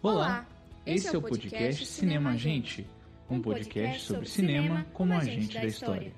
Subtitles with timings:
[0.00, 0.46] Olá,
[0.86, 2.86] esse é o podcast Cinema Gente,
[3.28, 6.12] um podcast sobre cinema como agente da história.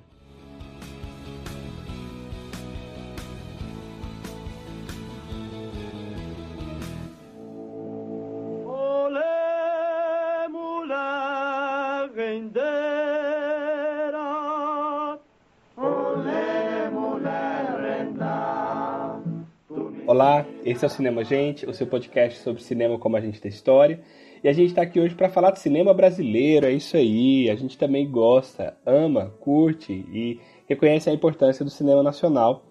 [20.71, 23.99] Esse é o Cinema Gente, o seu podcast sobre cinema como a gente da história.
[24.41, 27.49] E a gente está aqui hoje para falar de cinema brasileiro, é isso aí.
[27.49, 32.63] A gente também gosta, ama, curte e reconhece a importância do cinema nacional.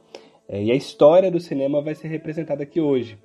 [0.48, 3.19] É, e a história do cinema vai ser representada aqui hoje.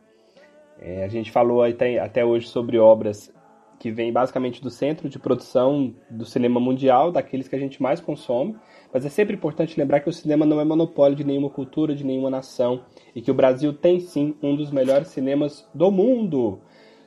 [0.81, 3.33] É, a gente falou até, até hoje sobre obras
[3.79, 7.99] que vêm basicamente do centro de produção do cinema mundial, daqueles que a gente mais
[7.99, 8.55] consome.
[8.93, 12.05] Mas é sempre importante lembrar que o cinema não é monopólio de nenhuma cultura, de
[12.05, 16.61] nenhuma nação, e que o Brasil tem sim um dos melhores cinemas do mundo.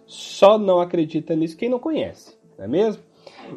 [0.06, 3.02] Só não acredita nisso quem não conhece, não é mesmo?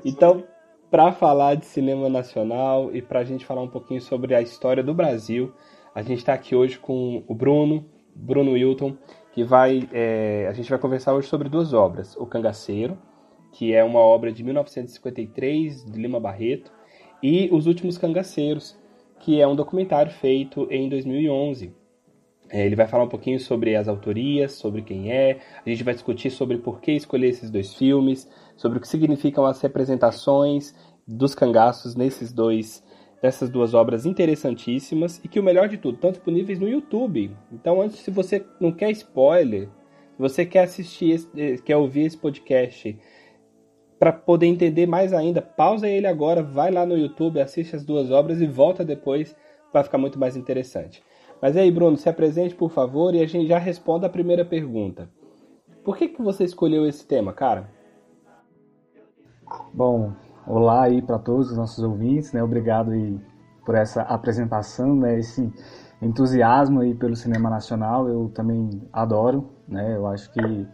[0.03, 0.43] Então,
[0.89, 4.83] para falar de cinema nacional e para a gente falar um pouquinho sobre a história
[4.83, 5.53] do Brasil,
[5.95, 8.97] a gente está aqui hoje com o Bruno, Bruno Wilton,
[9.33, 12.97] que vai, é, a gente vai conversar hoje sobre duas obras: O Cangaceiro,
[13.51, 16.71] que é uma obra de 1953 de Lima Barreto,
[17.21, 18.77] e Os Últimos Cangaceiros,
[19.19, 21.73] que é um documentário feito em 2011.
[22.49, 25.93] É, ele vai falar um pouquinho sobre as autorias, sobre quem é, a gente vai
[25.93, 30.75] discutir sobre por que escolher esses dois filmes, sobre o que significam as representações
[31.07, 32.83] dos cangaços nesses dois
[33.21, 37.35] dessas duas obras interessantíssimas e que o melhor de tudo, estão disponíveis no YouTube.
[37.51, 39.69] Então, antes, se você não quer spoiler,
[40.15, 42.97] se você quer assistir, eh, quer ouvir esse podcast
[43.99, 48.09] para poder entender mais ainda, pausa ele agora, vai lá no YouTube, assiste as duas
[48.09, 49.35] obras e volta depois,
[49.71, 51.03] vai ficar muito mais interessante.
[51.39, 55.07] Mas aí, Bruno, se apresente, por favor, e a gente já responda a primeira pergunta.
[55.83, 57.69] Por que, que você escolheu esse tema, cara?
[59.73, 60.13] Bom,
[60.47, 62.43] olá aí para todos os nossos ouvintes, né?
[62.43, 63.19] Obrigado aí
[63.65, 65.19] por essa apresentação, né?
[65.19, 65.51] Esse
[66.01, 69.95] entusiasmo aí pelo cinema nacional, eu também adoro, né?
[69.95, 70.67] Eu acho que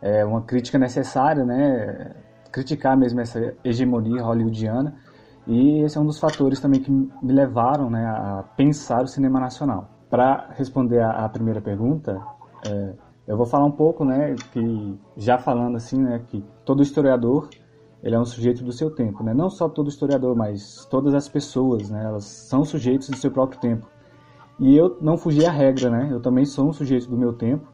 [0.00, 2.14] é uma crítica necessária, né?
[2.52, 4.94] criticar mesmo essa hegemonia hollywoodiana
[5.46, 9.40] e esse é um dos fatores também que me levaram né, a pensar o cinema
[9.40, 9.88] nacional.
[10.08, 12.20] Para responder a, primeira pergunta,
[12.64, 12.92] é,
[13.26, 17.48] eu vou falar um pouco, né, que já falando assim, né, que todo historiador
[18.02, 19.32] ele é um sujeito do seu tempo, né?
[19.32, 22.04] Não só todo historiador, mas todas as pessoas, né?
[22.04, 23.86] Elas são sujeitos do seu próprio tempo.
[24.58, 26.08] E eu não fugi à regra, né?
[26.10, 27.72] Eu também sou um sujeito do meu tempo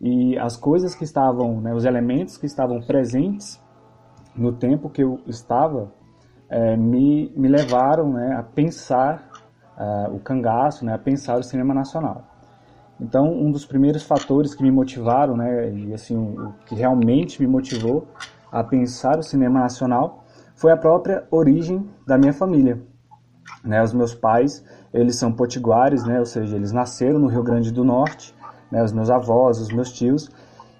[0.00, 3.60] e as coisas que estavam, né, os elementos que estavam presentes
[4.36, 5.92] no tempo que eu estava,
[6.48, 9.28] é, me, me levaram né, a pensar
[9.76, 12.24] uh, o cangaço, né, a pensar o cinema nacional.
[13.00, 17.48] Então, um dos primeiros fatores que me motivaram, né, e assim, o, que realmente me
[17.48, 18.06] motivou
[18.50, 22.82] a pensar o cinema nacional foi a própria origem da minha família.
[23.64, 27.72] Né, os meus pais, eles são potiguares, né, ou seja, eles nasceram no Rio Grande
[27.72, 28.34] do Norte,
[28.70, 30.30] né, os meus avós, os meus tios,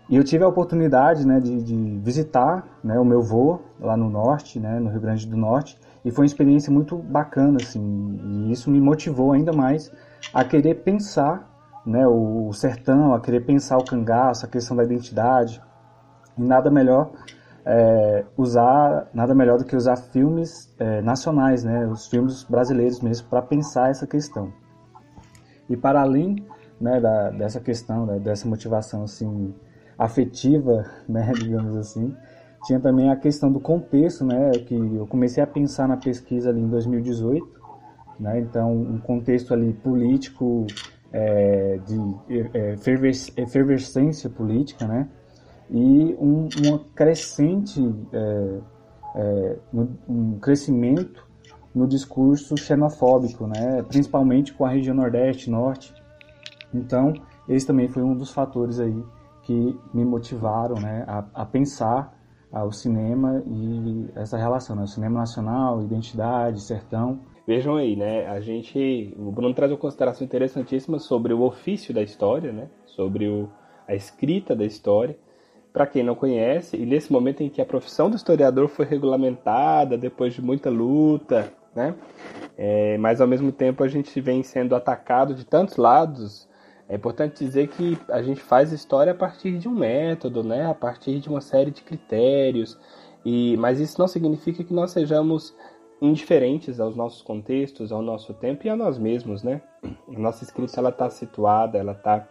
[0.08, 4.08] e eu tive a oportunidade né, de, de visitar né, o meu vô lá no
[4.08, 8.52] norte, né, no Rio Grande do Norte, e foi uma experiência muito bacana, assim, e
[8.52, 9.90] isso me motivou ainda mais
[10.32, 11.48] a querer pensar
[11.84, 15.62] né, o, sertão, a querer pensar o cangaço, a questão da identidade,
[16.36, 17.10] e nada melhor
[17.70, 23.28] é, usar, nada melhor do que usar filmes é, nacionais, né, os filmes brasileiros mesmo,
[23.28, 24.50] para pensar essa questão.
[25.68, 26.46] E para além
[26.80, 29.54] né, da, dessa questão, né, dessa motivação assim,
[29.98, 32.16] afetiva, né, digamos assim.
[32.64, 36.62] Tinha também a questão do contexto, né, que eu comecei a pensar na pesquisa ali
[36.62, 37.46] em 2018,
[38.18, 40.66] né, então um contexto ali político,
[41.12, 41.98] é, de
[42.54, 42.74] é,
[43.36, 45.06] efervescência política, né,
[45.70, 47.80] e um, uma crescente,
[48.12, 48.58] é,
[49.16, 49.56] é,
[50.08, 51.26] um crescimento
[51.74, 55.94] no discurso xenofóbico, né, principalmente com a região Nordeste, Norte.
[56.72, 57.12] Então,
[57.48, 59.04] esse também foi um dos fatores aí
[59.42, 62.14] que me motivaram né, a, a pensar
[62.52, 67.20] ah, o cinema e essa relação, né, o cinema nacional, identidade, sertão.
[67.46, 68.26] Vejam aí, né?
[68.26, 72.68] A gente, o Bruno traz uma consideração interessantíssima sobre o ofício da história, né?
[72.84, 73.48] Sobre o,
[73.86, 75.18] a escrita da história.
[75.78, 79.96] Para quem não conhece, e nesse momento em que a profissão do historiador foi regulamentada
[79.96, 81.94] depois de muita luta, né?
[82.56, 86.48] É, mas ao mesmo tempo a gente vem sendo atacado de tantos lados
[86.88, 90.64] é importante dizer que a gente faz história a partir de um método, né?
[90.66, 92.78] a partir de uma série de critérios,
[93.24, 95.54] e, mas isso não significa que nós sejamos
[96.00, 99.42] indiferentes aos nossos contextos, ao nosso tempo e a nós mesmos.
[99.42, 99.60] Né?
[99.84, 102.26] A nossa escrita está situada, ela está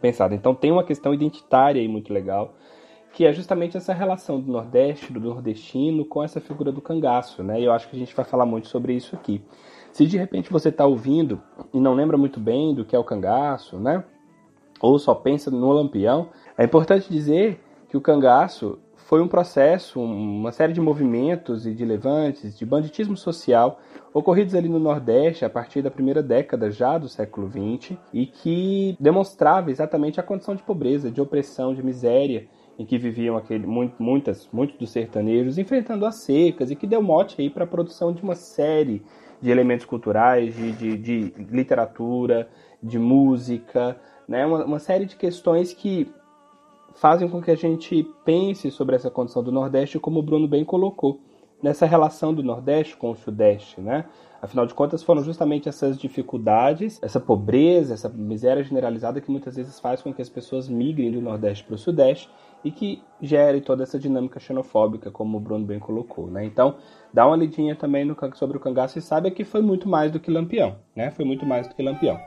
[0.00, 0.34] pensada.
[0.34, 2.54] Então tem uma questão identitária aí muito legal
[3.12, 7.60] que é justamente essa relação do Nordeste, do nordestino, com essa figura do cangaço, né?
[7.60, 9.42] E eu acho que a gente vai falar muito sobre isso aqui.
[9.92, 11.40] Se de repente você está ouvindo
[11.74, 14.04] e não lembra muito bem do que é o cangaço, né?
[14.80, 18.78] Ou só pensa no lampião, é importante dizer que o cangaço
[19.10, 23.80] foi um processo, uma série de movimentos e de levantes, de banditismo social
[24.14, 28.96] ocorridos ali no Nordeste a partir da primeira década já do século XX e que
[29.00, 32.46] demonstrava exatamente a condição de pobreza, de opressão, de miséria
[32.78, 37.42] em que viviam aquele, muitas, muitos dos sertanejos, enfrentando as secas e que deu mote
[37.42, 39.02] aí para a produção de uma série
[39.42, 42.48] de elementos culturais, de, de, de literatura,
[42.80, 43.96] de música,
[44.28, 44.46] né?
[44.46, 46.08] Uma, uma, série de questões que
[47.00, 50.66] fazem com que a gente pense sobre essa condição do Nordeste, como o Bruno bem
[50.66, 51.18] colocou,
[51.62, 54.04] nessa relação do Nordeste com o Sudeste, né?
[54.42, 59.80] Afinal de contas, foram justamente essas dificuldades, essa pobreza, essa miséria generalizada que muitas vezes
[59.80, 62.28] faz com que as pessoas migrem do Nordeste para o Sudeste
[62.62, 66.26] e que gere toda essa dinâmica xenofóbica, como o Bruno bem colocou.
[66.26, 66.44] Né?
[66.44, 66.76] Então,
[67.12, 70.20] dá uma lidinha também no, sobre o cangaço e saiba que foi muito mais do
[70.20, 70.76] que Lampião.
[70.94, 71.10] Né?
[71.10, 72.18] Foi muito mais do que Lampião.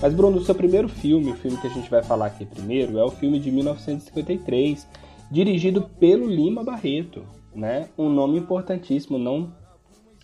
[0.00, 2.98] Mas, Bruno, o seu primeiro filme, o filme que a gente vai falar aqui primeiro,
[2.98, 4.86] é o filme de 1953,
[5.30, 7.88] dirigido pelo Lima Barreto, né?
[7.96, 9.52] Um nome importantíssimo, não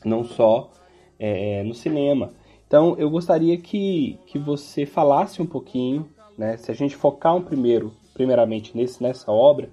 [0.05, 0.71] não só
[1.19, 2.31] é, no cinema.
[2.67, 7.43] Então eu gostaria que, que você falasse um pouquinho, né, se a gente focar um
[7.43, 9.71] primeiro, primeiramente nesse, nessa obra,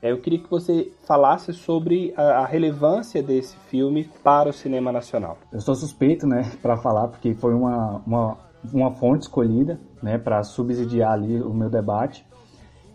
[0.00, 4.92] é, eu queria que você falasse sobre a, a, relevância desse filme para o cinema
[4.92, 5.38] nacional.
[5.50, 8.36] Eu sou suspeito, né, para falar, porque foi uma, uma,
[8.72, 12.26] uma fonte escolhida, né, para subsidiar ali o meu debate.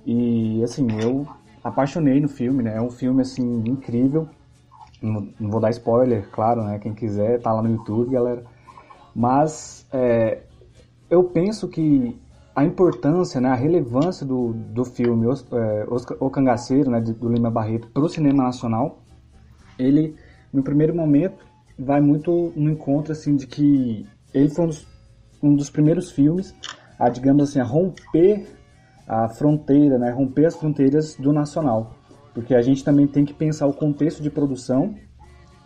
[0.05, 1.27] E assim, eu
[1.63, 2.77] apaixonei no filme, né?
[2.77, 4.27] É um filme assim incrível.
[5.01, 6.79] Não, não, vou dar spoiler, claro, né?
[6.79, 8.43] Quem quiser tá lá no YouTube, galera.
[9.15, 10.43] Mas é,
[11.09, 12.19] eu penso que
[12.55, 15.85] a importância, né, a relevância do, do filme O, é,
[16.19, 18.99] o Cangaceiro, né, do Lima Barreto, para o cinema nacional,
[19.77, 20.15] ele,
[20.51, 21.45] no primeiro momento,
[21.77, 24.85] vai muito no encontro assim de que ele foi um dos,
[25.41, 26.55] um dos primeiros filmes
[26.97, 28.47] a, digamos assim, a romper
[29.07, 31.95] a fronteira, né, romper as fronteiras do nacional
[32.33, 34.95] porque a gente também tem que pensar o contexto de produção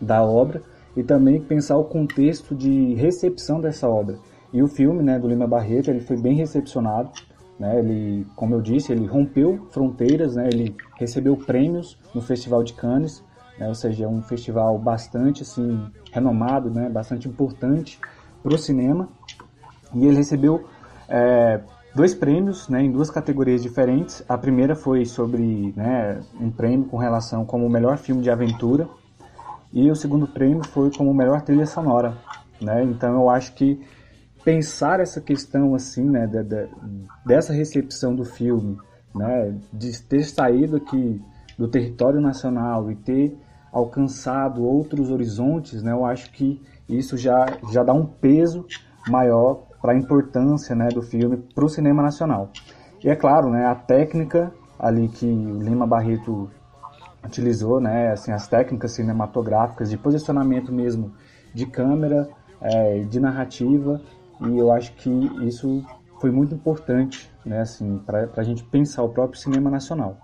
[0.00, 0.62] da obra
[0.96, 4.18] e também pensar o contexto de recepção dessa obra.
[4.52, 7.10] E o filme, né, do Lima Barreto, ele foi bem recepcionado,
[7.58, 7.78] né?
[7.78, 10.48] Ele, como eu disse, ele rompeu fronteiras, né?
[10.52, 13.22] Ele recebeu prêmios no Festival de Cannes,
[13.58, 13.68] né?
[13.68, 15.80] Ou seja, é um festival bastante assim
[16.12, 16.88] renomado, né?
[16.88, 18.00] Bastante importante
[18.42, 19.08] para o cinema.
[19.94, 20.64] E ele recebeu
[21.08, 21.60] é,
[21.94, 24.22] dois prêmios né, em duas categorias diferentes.
[24.28, 28.88] A primeira foi sobre né, um prêmio com relação como o melhor filme de aventura
[29.72, 32.16] e o segundo prêmio foi como melhor trilha sonora.
[32.60, 32.84] Né?
[32.84, 33.80] Então eu acho que
[34.44, 36.68] pensar essa questão assim, né, de, de,
[37.24, 38.78] dessa recepção do filme,
[39.14, 41.20] né, de ter saído aqui
[41.58, 43.36] do território nacional e ter
[43.72, 48.66] alcançado outros horizontes, né, eu acho que isso já, já dá um peso
[49.08, 52.48] maior para a importância né, do filme para o cinema nacional.
[53.04, 56.48] E é claro, né, a técnica ali que Lima Barreto
[57.22, 61.12] utilizou, né, assim, as técnicas cinematográficas de posicionamento mesmo
[61.52, 62.26] de câmera,
[62.62, 64.00] é, de narrativa,
[64.40, 65.10] e eu acho que
[65.46, 65.84] isso
[66.18, 70.16] foi muito importante, né, assim, para a gente pensar o próprio cinema nacional.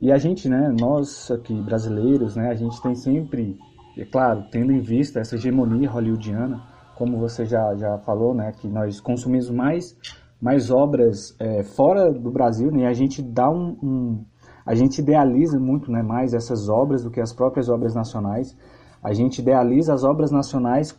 [0.00, 3.56] E a gente, né, nós aqui brasileiros, né, a gente tem sempre,
[3.96, 6.60] é claro, tendo em vista essa hegemonia hollywoodiana,
[6.98, 9.96] como você já, já falou, né, que nós consumimos mais,
[10.42, 14.24] mais obras é, fora do Brasil, né, e a gente dá um, um,
[14.66, 18.56] a gente idealiza muito né, mais essas obras do que as próprias obras nacionais.
[19.00, 20.98] A gente idealiza as obras nacionais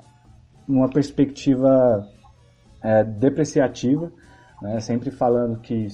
[0.65, 2.07] numa perspectiva
[2.81, 4.09] é, depreciativa,
[4.61, 5.87] né, sempre falando que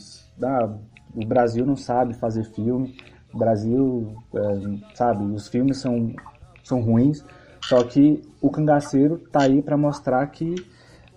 [0.43, 0.69] ah,
[1.15, 2.95] o Brasil não sabe fazer filme,
[3.33, 6.13] o Brasil, é, sabe, os filmes são,
[6.63, 7.25] são ruins.
[7.67, 10.53] Só que o cangaceiro tá aí para mostrar que,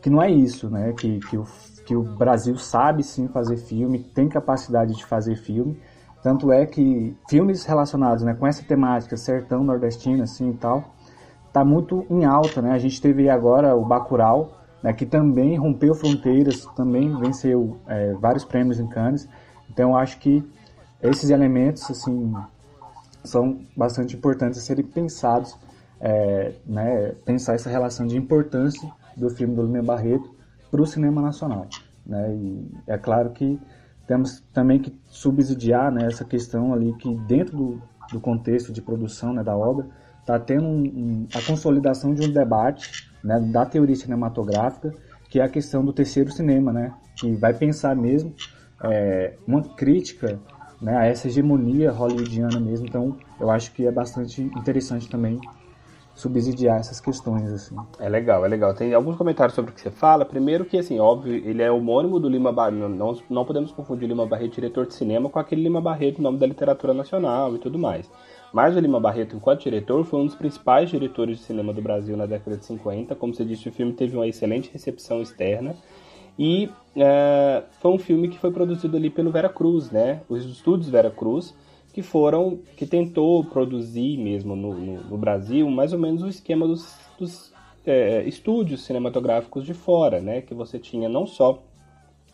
[0.00, 0.95] que não é isso, né?
[0.95, 1.47] Que, que, o,
[1.85, 5.78] que o Brasil sabe sim fazer filme, tem capacidade de fazer filme.
[6.23, 10.95] Tanto é que filmes relacionados né, com essa temática, sertão nordestino assim e tal,
[11.52, 12.73] tá muito em alta, né?
[12.73, 14.50] A gente teve agora o Bacurau,
[14.83, 19.28] né, que também rompeu fronteiras, também venceu é, vários prêmios em Cannes.
[19.69, 20.43] Então eu acho que
[21.02, 22.35] esses elementos assim
[23.23, 25.55] são bastante importantes a serem pensados
[26.00, 30.35] é, né, pensar essa relação de importância do filme do Lima Barreto
[30.71, 31.67] para o cinema nacional.
[32.07, 32.35] Né?
[32.35, 33.59] E é claro que
[34.07, 39.33] temos também que subsidiar né, essa questão ali que dentro do, do contexto de produção
[39.33, 39.87] né, da obra
[40.21, 44.95] está tendo um, um, a consolidação de um debate né, da teoria cinematográfica,
[45.28, 48.35] que é a questão do terceiro cinema, né, que vai pensar mesmo
[48.83, 50.38] é, uma crítica
[50.81, 52.87] né, a essa hegemonia hollywoodiana mesmo.
[52.87, 55.40] Então, eu acho que é bastante interessante também
[56.19, 57.77] subsidiar essas questões, assim.
[58.01, 58.75] É legal, é legal.
[58.75, 60.25] Tem alguns comentários sobre o que você fala.
[60.25, 62.89] Primeiro que, assim, óbvio, ele é homônimo do Lima Barreto.
[62.89, 66.47] Não, não podemos confundir Lima Barreto, diretor de cinema, com aquele Lima Barreto, nome da
[66.47, 68.11] literatura nacional e tudo mais.
[68.53, 72.17] Mas o Lima Barreto, enquanto diretor, foi um dos principais diretores de cinema do Brasil
[72.17, 73.15] na década de 50.
[73.15, 75.77] Como você disse, o filme teve uma excelente recepção externa.
[76.37, 80.23] E é, foi um filme que foi produzido ali pelo Vera Cruz, né?
[80.29, 81.55] Os estúdios Vera Cruz,
[81.92, 86.66] que foram, que tentou produzir mesmo no, no, no Brasil mais ou menos o esquema
[86.66, 87.52] dos, dos
[87.87, 90.42] é, estúdios cinematográficos de fora, né?
[90.42, 91.62] Que você tinha não só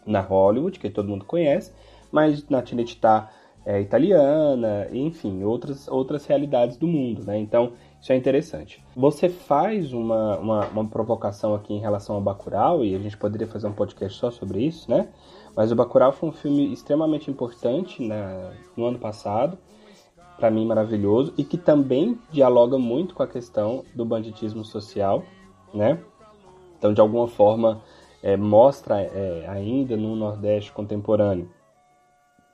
[0.07, 1.73] na Hollywood, que todo mundo conhece,
[2.11, 3.31] mas na Cinecittà
[3.65, 7.39] é, italiana, enfim, outras, outras realidades do mundo, né?
[7.39, 8.85] Então, isso é interessante.
[8.95, 13.47] Você faz uma, uma, uma, provocação aqui em relação ao Bacurau, e a gente poderia
[13.47, 15.09] fazer um podcast só sobre isso, né?
[15.57, 19.57] Mas o Bacurau foi um filme extremamente importante na, no ano passado,
[20.37, 25.23] para mim maravilhoso, e que também dialoga muito com a questão do banditismo social,
[25.73, 26.01] né?
[26.77, 27.81] Então, de alguma forma,
[28.23, 31.49] é, mostra é, ainda no Nordeste contemporâneo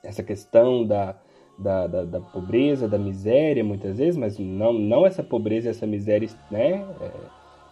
[0.03, 1.15] essa questão da,
[1.57, 6.29] da, da, da, pobreza, da miséria, muitas vezes, mas não, não essa pobreza, essa miséria,
[6.49, 6.85] né?
[6.99, 7.11] É,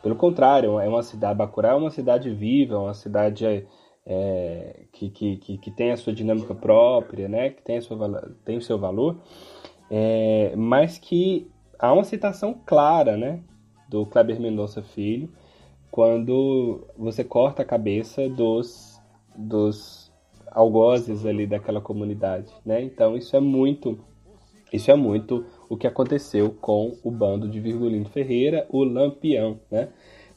[0.02, 3.68] pelo contrário, é uma cidade, Bacurau é uma cidade viva, é uma cidade
[4.12, 7.52] é, que, que, que, que, tem a sua dinâmica própria, né?
[7.52, 9.18] Que tem, sua, tem o seu valor,
[9.90, 11.48] é, mas que
[11.78, 13.40] há uma citação clara, né?
[13.88, 15.30] Do Kleber Mendonça Filho,
[15.92, 19.00] quando você corta a cabeça dos,
[19.36, 20.12] dos
[20.52, 22.82] algozes ali daquela comunidade, né?
[22.82, 24.00] Então isso é muito,
[24.74, 29.90] isso é muito o que aconteceu com o bando de Virgulino Ferreira, o Lampião, né?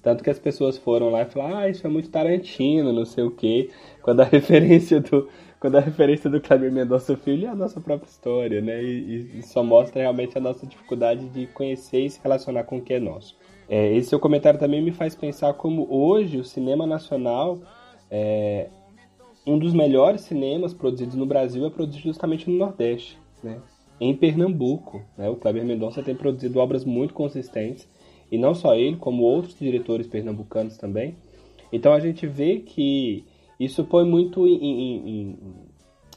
[0.02, 3.22] Tanto que as pessoas foram lá e falaram, ah, isso é muito Tarantino, não sei
[3.22, 3.70] o quê,
[4.02, 5.28] quando a referência do,
[5.60, 8.82] quando a referência do Kleber Mendonça Filho é a nossa própria história, né?
[8.82, 12.82] E, e, só mostra realmente a nossa dificuldade de conhecer e se relacionar com o
[12.82, 13.36] que é nosso.
[13.68, 17.60] É, esse seu comentário também me faz pensar como hoje o cinema nacional
[18.10, 18.68] é,
[19.46, 23.60] um dos melhores cinemas produzidos no Brasil é produzido justamente no Nordeste, né?
[24.00, 25.02] em Pernambuco.
[25.16, 25.28] Né?
[25.28, 27.88] O Kleber Mendonça tem produzido obras muito consistentes,
[28.32, 31.14] e não só ele, como outros diretores pernambucanos também.
[31.72, 33.24] Então a gente vê que
[33.60, 35.38] isso põe muito em, em,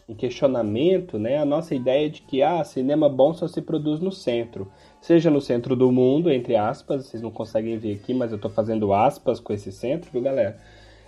[0.09, 1.37] em questionamento né?
[1.37, 4.71] a nossa ideia de que ah, cinema bom só se produz no centro.
[4.99, 8.49] Seja no centro do mundo, entre aspas, vocês não conseguem ver aqui, mas eu estou
[8.49, 10.59] fazendo aspas com esse centro, viu galera?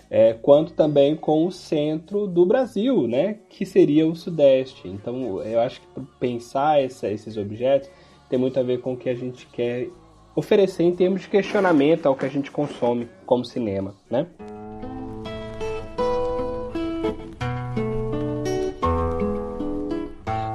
[0.10, 4.88] é, quanto também com o centro do Brasil, né, que seria o Sudeste.
[4.88, 5.88] Então, eu acho que
[6.20, 7.90] pensar essa, esses objetos
[8.30, 9.90] tem muito a ver com o que a gente quer
[10.38, 14.28] oferecer em termos de questionamento ao que a gente consome como cinema, né?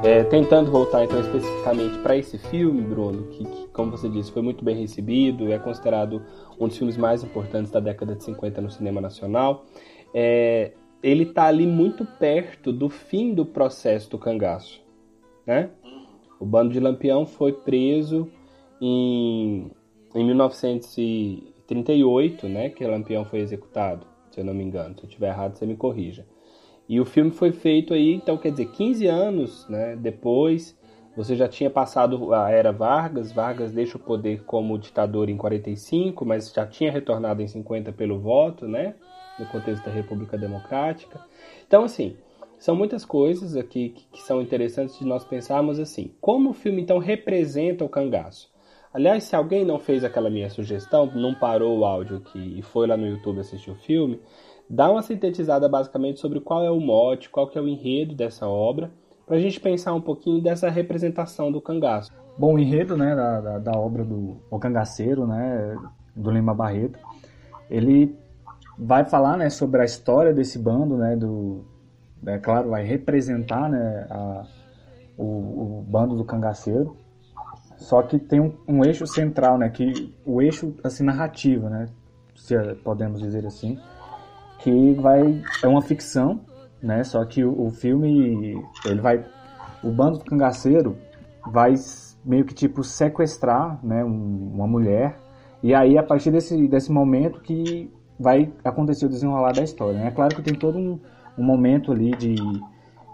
[0.05, 4.41] É, tentando voltar então especificamente para esse filme, Bruno, que, que, como você disse, foi
[4.41, 6.23] muito bem recebido, é considerado
[6.61, 9.65] um dos filmes mais importantes da década de 50 no cinema nacional.
[10.15, 10.73] É,
[11.03, 14.81] ele está ali muito perto do fim do processo do cangaço.
[15.45, 15.71] Né?
[16.39, 18.31] O bando de Lampião foi preso
[18.85, 19.71] em,
[20.13, 24.97] em 1938, né, que Lampião foi executado, se eu não me engano.
[24.97, 26.27] Se eu estiver errado, você me corrija.
[26.89, 30.77] E o filme foi feito aí, então quer dizer, 15 anos né, depois,
[31.17, 36.27] você já tinha passado a era Vargas, Vargas deixa o poder como ditador em 45,
[36.27, 38.97] mas já tinha retornado em 50 pelo voto, né,
[39.39, 41.21] no contexto da República Democrática.
[41.65, 42.17] Então, assim,
[42.59, 46.83] são muitas coisas aqui que, que são interessantes de nós pensarmos assim, como o filme
[46.83, 48.52] então representa o cangaço?
[48.93, 52.87] Aliás, se alguém não fez aquela minha sugestão, não parou o áudio aqui e foi
[52.87, 54.21] lá no YouTube assistir o filme,
[54.69, 58.47] dá uma sintetizada basicamente sobre qual é o mote, qual que é o enredo dessa
[58.47, 58.91] obra,
[59.27, 62.13] para a gente pensar um pouquinho dessa representação do cangaço.
[62.37, 65.77] Bom, o enredo né, da, da, da, obra do O Cangaceiro, né,
[66.17, 66.99] do Lima Barreto,
[67.71, 68.17] ele
[68.79, 71.65] vai falar né, sobre a história desse bando, né, do,
[72.27, 74.45] é claro, vai representar né, a,
[75.17, 76.97] o, o, bando do cangaceiro,
[77.83, 81.87] só que tem um, um, eixo central, né, que o eixo assim narrativo, né,
[82.35, 83.79] se podemos dizer assim,
[84.59, 86.41] que vai é uma ficção,
[86.83, 87.05] né?
[87.05, 89.25] Só que o, o filme ele vai
[89.83, 90.97] o bando do cangaceiro
[91.51, 91.75] vai
[92.25, 95.19] meio que tipo sequestrar, né, um, uma mulher
[95.63, 99.99] e aí a partir desse desse momento que vai acontecer o desenrolar da história.
[99.99, 100.09] Né?
[100.09, 101.01] É claro que tem todo um,
[101.37, 102.37] um momento ali de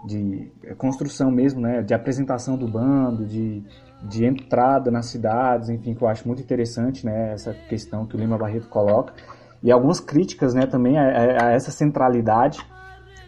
[0.05, 3.61] de construção mesmo, né, de apresentação do bando, de,
[4.03, 8.19] de entrada nas cidades, enfim, que eu acho muito interessante, né, essa questão que o
[8.19, 9.13] Lima Barreto coloca,
[9.61, 12.59] e algumas críticas, né, também a, a essa centralidade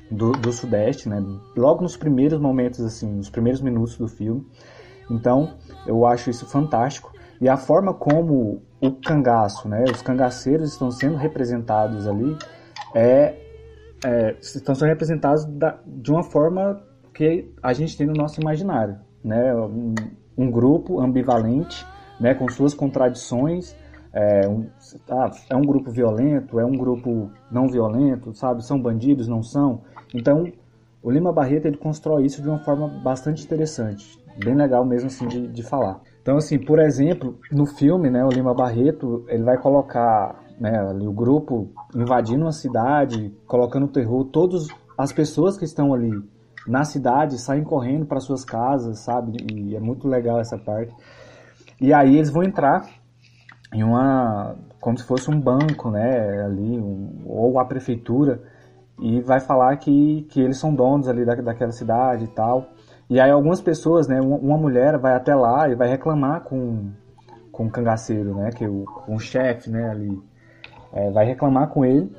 [0.09, 1.21] do, do Sudeste, né,
[1.55, 4.45] logo nos primeiros momentos, assim, nos primeiros minutos do filme.
[5.09, 7.11] Então, eu acho isso fantástico.
[7.39, 12.37] E a forma como o cangaço, né, os cangaceiros estão sendo representados ali,
[12.95, 13.35] é,
[14.05, 16.81] é estão sendo representados da, de uma forma
[17.13, 19.53] que a gente tem no nosso imaginário, né,
[20.37, 21.85] um, grupo ambivalente,
[22.19, 23.75] né, com suas contradições,
[24.13, 24.67] é um,
[25.09, 29.81] ah, é um grupo violento, é um grupo não violento, sabe, são bandidos, não são.
[30.13, 30.51] Então,
[31.01, 35.27] o Lima Barreto ele constrói isso de uma forma bastante interessante, bem legal mesmo assim
[35.27, 36.01] de, de falar.
[36.21, 41.07] Então, assim, por exemplo, no filme, né, o Lima Barreto, ele vai colocar né, ali,
[41.07, 46.11] o grupo invadindo uma cidade, colocando terror, todas as pessoas que estão ali
[46.67, 49.37] na cidade saem correndo para suas casas, sabe?
[49.51, 50.93] E é muito legal essa parte.
[51.79, 52.85] E aí eles vão entrar
[53.73, 58.41] em uma como se fosse um banco, né, ali, um, ou a prefeitura,
[58.99, 62.69] e vai falar que, que eles são donos ali da, daquela cidade e tal.
[63.07, 66.89] E aí algumas pessoas, né, uma mulher vai até lá e vai reclamar com,
[67.51, 70.19] com o cangaceiro, né, que é o, com o chefe, né, ali,
[70.93, 72.11] é, vai reclamar com ele,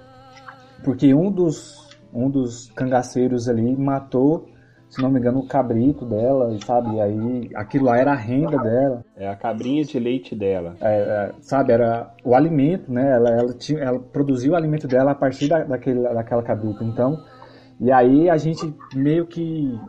[0.84, 1.81] porque um dos,
[2.12, 4.52] um dos cangaceiros ali matou
[4.92, 6.96] se não me engano, o cabrito dela, sabe?
[6.96, 9.02] E aí aquilo lá era a renda dela.
[9.16, 10.76] É a cabrinha de leite dela.
[10.82, 13.10] É, é, sabe, era o alimento, né?
[13.10, 16.84] Ela, ela, tinha, ela produziu o alimento dela a partir da, daquele, daquela cabrita.
[16.84, 17.18] Então,
[17.80, 19.80] e aí a gente meio que,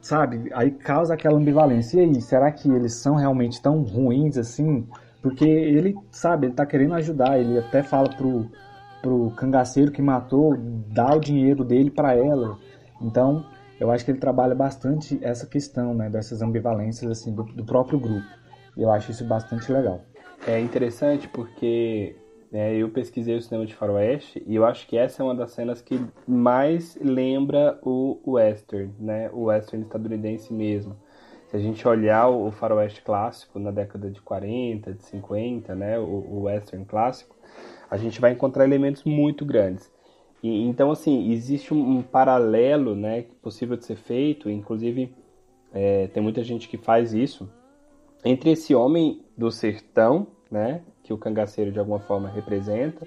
[0.00, 2.02] sabe, aí causa aquela ambivalência.
[2.02, 4.88] E aí, será que eles são realmente tão ruins assim?
[5.22, 7.38] Porque ele, sabe, ele tá querendo ajudar.
[7.38, 8.50] Ele até fala pro,
[9.00, 10.56] pro cangaceiro que matou,
[10.88, 12.58] dar o dinheiro dele para ela.
[13.00, 13.44] Então,
[13.80, 17.98] eu acho que ele trabalha bastante essa questão, né, dessas ambivalências assim do, do próprio
[17.98, 18.26] grupo.
[18.76, 20.00] Eu acho isso bastante legal.
[20.46, 22.16] É interessante porque
[22.52, 25.52] é, eu pesquisei o cinema de faroeste e eu acho que essa é uma das
[25.52, 30.96] cenas que mais lembra o western, né, o western estadunidense mesmo.
[31.48, 36.02] Se a gente olhar o faroeste clássico na década de 40, de 50, né, o,
[36.02, 37.36] o western clássico,
[37.90, 39.90] a gente vai encontrar elementos muito grandes.
[40.42, 45.12] E, então, assim, existe um, paralelo né, possível de ser feito, inclusive
[45.72, 47.50] é, tem muita gente que faz isso,
[48.24, 53.06] entre esse homem do sertão, né, que o cangaceiro de alguma forma representa,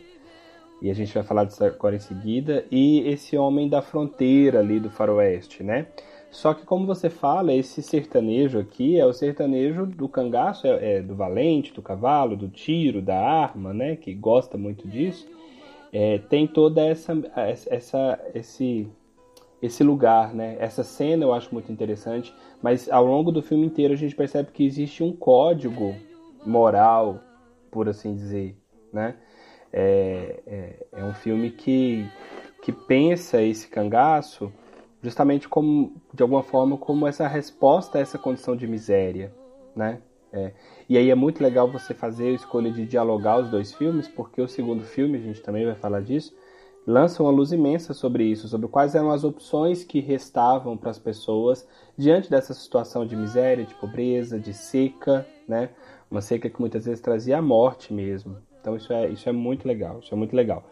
[0.81, 4.79] e a gente vai falar disso agora em seguida, e esse homem da fronteira ali
[4.79, 5.87] do faroeste, né?
[6.31, 11.01] Só que como você fala, esse sertanejo aqui é o sertanejo do cangaço, é, é
[11.01, 13.95] do valente, do cavalo, do tiro, da arma, né?
[13.95, 15.27] Que gosta muito disso
[15.91, 17.13] é, tem toda essa,
[17.67, 18.87] essa esse
[19.61, 20.57] esse lugar, né?
[20.59, 24.51] Essa cena eu acho muito interessante, mas ao longo do filme inteiro a gente percebe
[24.51, 25.95] que existe um código
[26.43, 27.19] moral,
[27.69, 28.57] por assim dizer,
[28.91, 29.15] né?
[29.71, 32.09] É, é, é um filme que,
[32.63, 34.51] que pensa esse cangaço
[35.01, 39.33] justamente como, de alguma forma, como essa resposta a essa condição de miséria,
[39.75, 40.01] né?
[40.33, 40.53] É.
[40.87, 44.41] E aí é muito legal você fazer a escolha de dialogar os dois filmes, porque
[44.41, 46.33] o segundo filme, a gente também vai falar disso,
[46.87, 50.99] lança uma luz imensa sobre isso, sobre quais eram as opções que restavam para as
[50.99, 55.69] pessoas diante dessa situação de miséria, de pobreza, de seca, né?
[56.09, 58.37] Uma seca que muitas vezes trazia a morte mesmo.
[58.59, 60.63] Então isso é, isso é muito legal, isso é muito legal.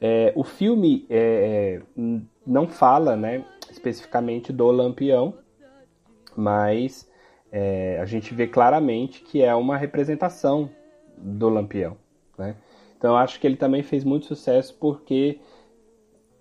[0.00, 2.10] É, o filme é, é
[2.46, 5.34] não fala, né, especificamente do Lampião,
[6.36, 7.10] mas
[7.52, 10.70] é, a gente vê claramente que é uma representação
[11.16, 11.96] do Lampião.
[12.38, 12.56] Né?
[12.96, 15.40] Então eu acho que ele também fez muito sucesso porque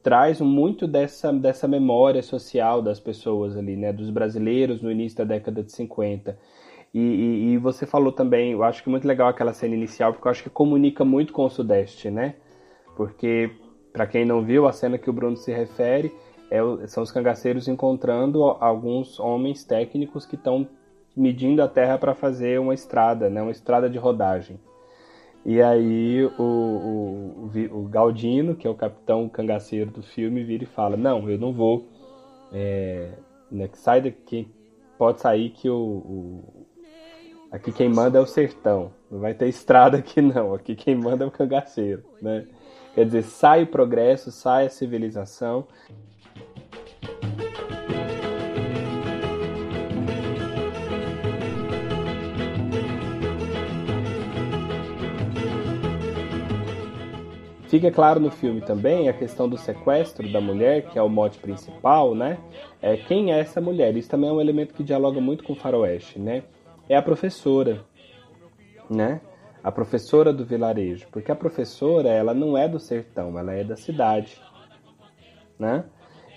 [0.02, 3.92] traz muito dessa, dessa memória social das pessoas ali, né?
[3.92, 6.38] dos brasileiros no início da década de 50.
[6.94, 10.28] E, e, e, você falou também, eu acho que muito legal aquela cena inicial, porque
[10.28, 12.36] eu acho que comunica muito com o Sudeste, né?
[12.96, 13.52] Porque,
[13.94, 16.12] para quem não viu, a cena que o Bruno se refere
[16.50, 20.68] é, são os cangaceiros encontrando alguns homens técnicos que estão
[21.16, 24.60] medindo a terra para fazer uma estrada, né, uma estrada de rodagem.
[25.46, 30.68] E aí o, o, o, Galdino, que é o capitão cangaceiro do filme, vira e
[30.68, 31.88] fala: Não, eu não vou.
[32.52, 33.14] É,
[33.50, 34.52] né, sai daqui,
[34.98, 36.68] pode sair que o, o,
[37.52, 38.92] aqui quem manda é o sertão.
[39.10, 40.54] Não vai ter estrada aqui não.
[40.54, 42.46] Aqui quem manda é o cangaceiro, né?
[42.94, 45.68] Quer dizer, sai o progresso, sai a civilização
[57.70, 61.38] Fica claro no filme também a questão do sequestro da mulher, que é o mote
[61.38, 62.40] principal, né?
[62.82, 63.96] É, quem é essa mulher?
[63.96, 66.42] Isso também é um elemento que dialoga muito com o faroeste, né?
[66.90, 67.86] É a professora,
[68.90, 69.22] né?
[69.64, 73.76] A professora do vilarejo, porque a professora, ela não é do sertão, ela é da
[73.76, 74.42] cidade,
[75.60, 75.84] né?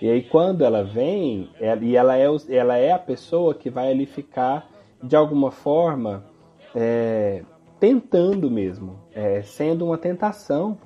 [0.03, 3.90] E aí quando ela vem, ela, e ela é, ela é a pessoa que vai
[3.90, 4.68] ali ficar,
[5.03, 6.27] de alguma forma,
[6.75, 7.42] é,
[7.81, 10.77] tentando mesmo, é, sendo uma tentação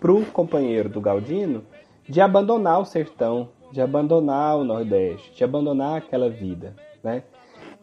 [0.00, 1.64] para o companheiro do Galdino
[2.08, 7.22] de abandonar o sertão, de abandonar o Nordeste, de abandonar aquela vida, né?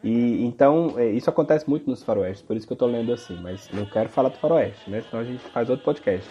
[0.03, 3.37] E então é, isso acontece muito nos faroestes, por isso que eu estou lendo assim,
[3.41, 5.01] mas não quero falar do faroeste, né?
[5.01, 6.29] Senão a gente faz outro podcast.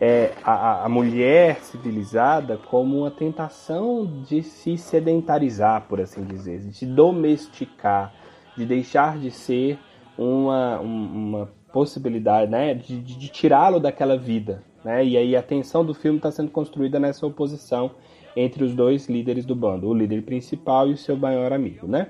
[0.00, 6.72] É, a, a mulher civilizada como uma tentação de se sedentarizar, por assim dizer, de
[6.72, 8.14] se domesticar,
[8.56, 9.76] de deixar de ser
[10.16, 15.04] uma, uma possibilidade, né, de, de tirá-lo daquela vida, né?
[15.04, 17.90] E aí a tensão do filme está sendo construída nessa oposição
[18.36, 22.08] entre os dois líderes do bando, o líder principal e o seu maior amigo, né?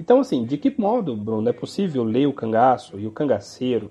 [0.00, 3.90] Então, assim, de que modo, Bruno, é possível ler o cangaço e o cangaceiro?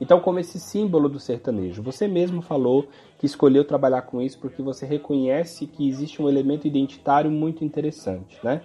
[0.00, 4.60] Então, como esse símbolo do sertanejo, você mesmo falou que escolheu trabalhar com isso porque
[4.60, 8.62] você reconhece que existe um elemento identitário muito interessante, né?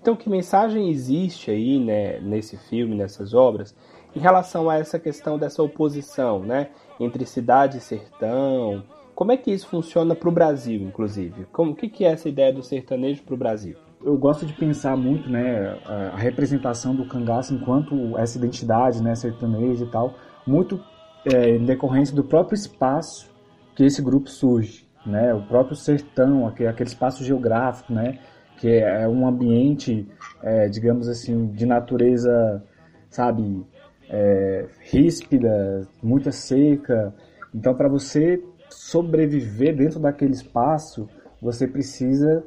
[0.00, 3.74] Então, que mensagem existe aí, né, nesse filme, nessas obras,
[4.14, 6.70] em relação a essa questão dessa oposição, né?
[7.00, 8.82] Entre cidade e sertão.
[9.14, 11.46] Como é que isso funciona para o Brasil, inclusive?
[11.52, 13.76] Como que, que é essa ideia do sertanejo para o Brasil?
[14.04, 19.84] Eu gosto de pensar muito, né, a representação do cangaço enquanto essa identidade, né, sertaneja
[19.84, 20.82] e tal, muito
[21.24, 23.30] é, em decorrência do próprio espaço
[23.76, 28.18] que esse grupo surge, né, o próprio sertão, aquele, aquele espaço geográfico, né,
[28.58, 30.08] que é um ambiente,
[30.42, 32.62] é, digamos assim, de natureza,
[33.08, 33.64] sabe,
[34.12, 37.14] é, ríspida, muita seca.
[37.54, 41.08] Então, para você sobreviver dentro daquele espaço,
[41.40, 42.44] você precisa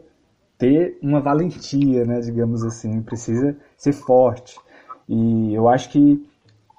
[0.57, 4.57] ter uma valentia, né, digamos assim, precisa ser forte.
[5.09, 6.25] E eu acho que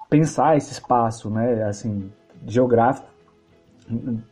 [0.09, 2.09] pensar esse espaço, né, assim,
[2.45, 3.07] geográfico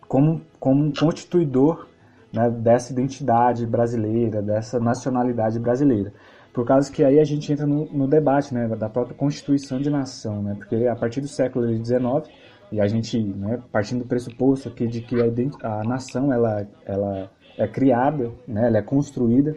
[0.07, 1.87] como como um constituidor
[2.33, 6.11] né, dessa identidade brasileira, dessa nacionalidade brasileira.
[6.55, 9.89] Por causa que aí a gente entra no, no debate né, da própria constituição de
[9.89, 12.33] nação, né, porque a partir do século XIX,
[12.71, 17.29] e a gente, né, partindo do pressuposto aqui de que a, a nação ela, ela
[17.57, 19.53] é criada, né, ela é construída,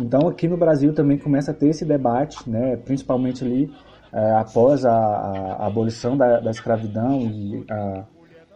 [0.00, 3.72] então aqui no Brasil também começa a ter esse debate, né, principalmente ali
[4.12, 8.04] é, após a, a, abolição da, da, escravidão e a,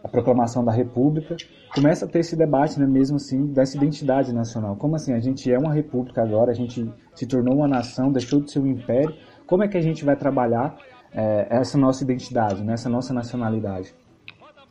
[0.03, 1.37] a proclamação da República,
[1.74, 4.76] começa a ter esse debate, né, mesmo assim, dessa identidade nacional.
[4.76, 5.12] Como assim?
[5.12, 8.61] A gente é uma república agora, a gente se tornou uma nação, deixou de ser
[8.61, 9.14] um império.
[9.46, 10.76] Como é que a gente vai trabalhar
[11.12, 13.94] é, essa nossa identidade, né, essa nossa nacionalidade?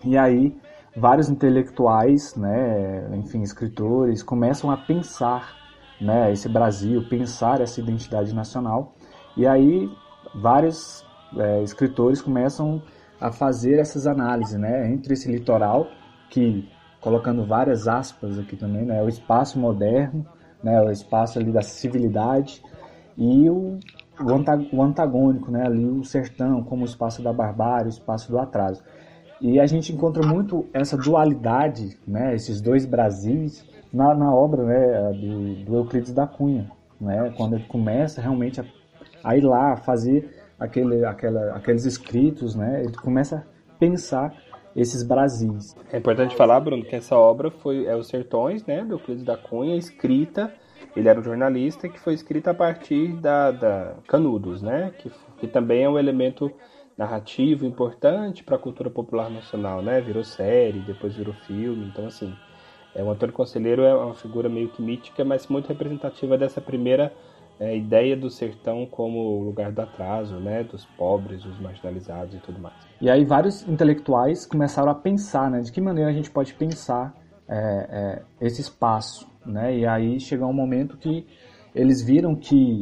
[0.04, 0.56] E aí,
[0.96, 5.66] vários intelectuais, né, enfim, escritores, começam a pensar
[6.00, 8.96] né, esse Brasil, pensar essa identidade nacional.
[9.38, 9.90] E aí,
[10.34, 11.06] vários
[11.38, 12.82] é, escritores começam
[13.20, 15.88] a fazer essas análises, né, entre esse litoral,
[16.30, 16.70] que,
[17.06, 20.26] colocando várias aspas aqui também, né, o espaço moderno,
[20.64, 22.64] né, o espaço ali da civilidade,
[23.16, 23.78] e o,
[24.74, 28.84] o antagônico, né, ali o sertão, como o espaço da barbárie, o espaço do atraso.
[29.40, 33.64] E a gente encontra muito essa dualidade, né, esses dois Brasis,
[33.94, 38.66] na, na obra né, do, do Euclides da Cunha, né, quando ele começa realmente a,
[39.24, 42.82] a ir lá fazer aquele, aquela, aqueles escritos, né?
[42.82, 44.34] Ele começa a pensar
[44.76, 45.76] esses Brasis.
[45.92, 49.38] É importante falar, Bruno, que essa obra foi é os Sertões, né, do Euclides da
[49.38, 50.54] Cunha, escrita.
[50.96, 55.48] Ele era um jornalista que foi escrita a partir da, da Canudos, né, que, que
[55.48, 56.52] também é um elemento
[56.98, 60.00] narrativo importante para a cultura popular nacional, né?
[60.00, 62.34] Virou série, depois virou filme, então assim,
[62.94, 67.14] é o Antônio Conselheiro é uma figura meio que mítica, mas muito representativa dessa primeira
[67.60, 72.60] a ideia do sertão como lugar do atraso, né, dos pobres, dos marginalizados e tudo
[72.60, 72.76] mais.
[73.00, 77.16] E aí vários intelectuais começaram a pensar, né, de que maneira a gente pode pensar
[77.48, 81.26] é, é, esse espaço, né, e aí chegou um momento que
[81.74, 82.82] eles viram que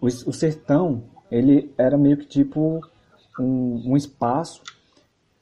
[0.00, 2.80] o, o sertão ele era meio que tipo
[3.38, 4.62] um, um espaço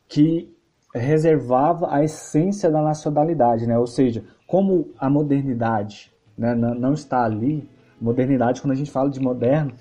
[0.09, 0.53] que
[0.93, 7.69] reservava a essência da nacionalidade, né, ou seja, como a modernidade né, não está ali
[8.05, 9.73] modernidade, quando a gente fala de moderno,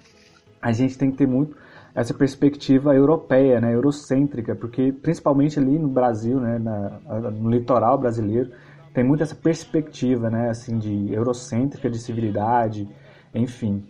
[0.61, 1.55] a gente tem que ter muito
[1.93, 8.51] essa perspectiva europeia, né, eurocêntrica, porque principalmente ali no Brasil, né, na, no litoral brasileiro,
[8.93, 12.87] tem muito essa perspectiva, né, assim, de eurocêntrica, de civilidade,
[13.33, 13.83] enfim.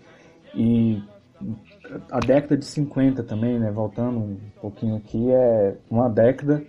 [0.55, 1.01] E
[2.11, 6.63] a década de 50 também, né, voltando um pouquinho aqui, é uma década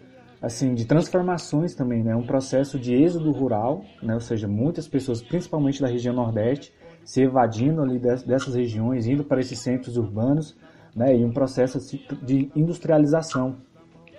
[0.44, 2.14] assim de transformações também, né?
[2.14, 4.12] Um processo de êxodo rural, né?
[4.12, 6.70] Ou seja, muitas pessoas, principalmente da região Nordeste,
[7.04, 10.56] se evadindo ali dessas regiões, indo para esses centros urbanos,
[10.94, 11.16] né?
[11.16, 13.56] E um processo assim, de industrialização,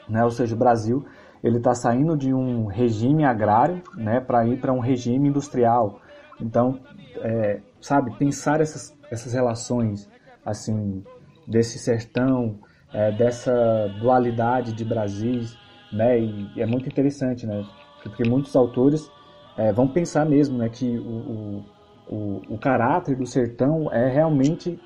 [0.08, 0.24] né?
[0.24, 1.06] Ou seja, o Brasil
[1.44, 4.20] ele está saindo de um regime agrário, né?
[4.20, 6.00] Para ir para um regime industrial.
[6.40, 6.80] Então,
[7.18, 10.10] é, sabe, pensar essas essas relações
[10.46, 11.04] assim
[11.48, 12.60] desse sertão,
[12.94, 13.54] é, dessa
[14.00, 15.58] dualidade de Brasis,
[15.92, 16.20] né?
[16.20, 17.66] E, é muito interessante, né?
[18.04, 19.10] Porque muitos autores
[19.58, 20.70] é, vão pensar mesmo, né?
[20.70, 21.64] Que o,
[22.08, 24.80] o, caráter do sertão é realmente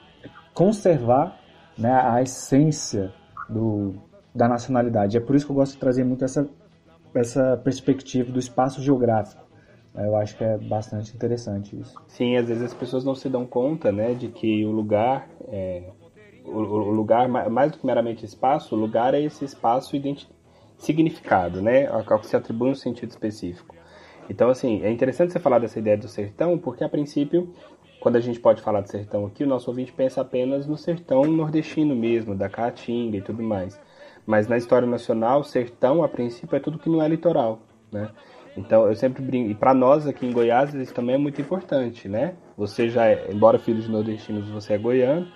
[0.54, 1.38] conservar
[1.78, 3.14] né, a essência
[3.50, 3.96] do,
[4.34, 5.18] da nacionalidade.
[5.18, 6.48] É por isso que eu gosto de trazer muito essa,
[7.14, 9.48] essa perspectiva do espaço geográfico.
[9.96, 11.96] Eu acho que é bastante interessante isso.
[12.08, 15.90] Sim, às vezes as pessoas não se dão conta, né, de que o lugar é,
[16.46, 21.88] o, o, lugar mais do que meramente espaço, o lugar é esse espaço identificado né,
[21.88, 23.76] ao que se atribui um sentido específico.
[24.30, 27.52] Então, assim, é interessante você falar dessa ideia do sertão, porque a princípio,
[28.00, 31.24] quando a gente pode falar de sertão aqui, o nosso ouvinte pensa apenas no sertão
[31.24, 33.80] nordestino mesmo, da Caatinga e tudo mais.
[34.26, 37.60] Mas na história nacional, sertão, a princípio, é tudo que não é litoral,
[37.92, 38.10] né?
[38.56, 42.08] Então, eu sempre brinco, e para nós aqui em Goiás, isso também é muito importante,
[42.08, 42.36] né?
[42.58, 45.28] Você já é, embora filho de nordestinos, você é goiano,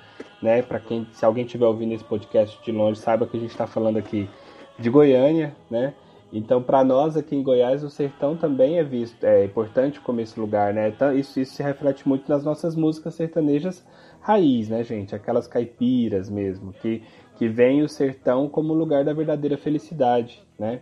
[0.42, 0.62] né?
[0.62, 3.66] Para quem, se alguém estiver ouvindo esse podcast de longe, saiba que a gente está
[3.66, 4.30] falando aqui
[4.78, 5.94] de Goiânia, né?
[6.36, 10.40] Então, para nós aqui em Goiás, o sertão também é visto, é importante como esse
[10.40, 10.90] lugar, né?
[10.90, 13.86] Então, isso, isso se reflete muito nas nossas músicas sertanejas
[14.20, 15.14] raiz, né, gente?
[15.14, 17.04] Aquelas caipiras mesmo, que,
[17.36, 20.82] que vem o sertão como lugar da verdadeira felicidade, né?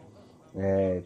[0.55, 1.01] É,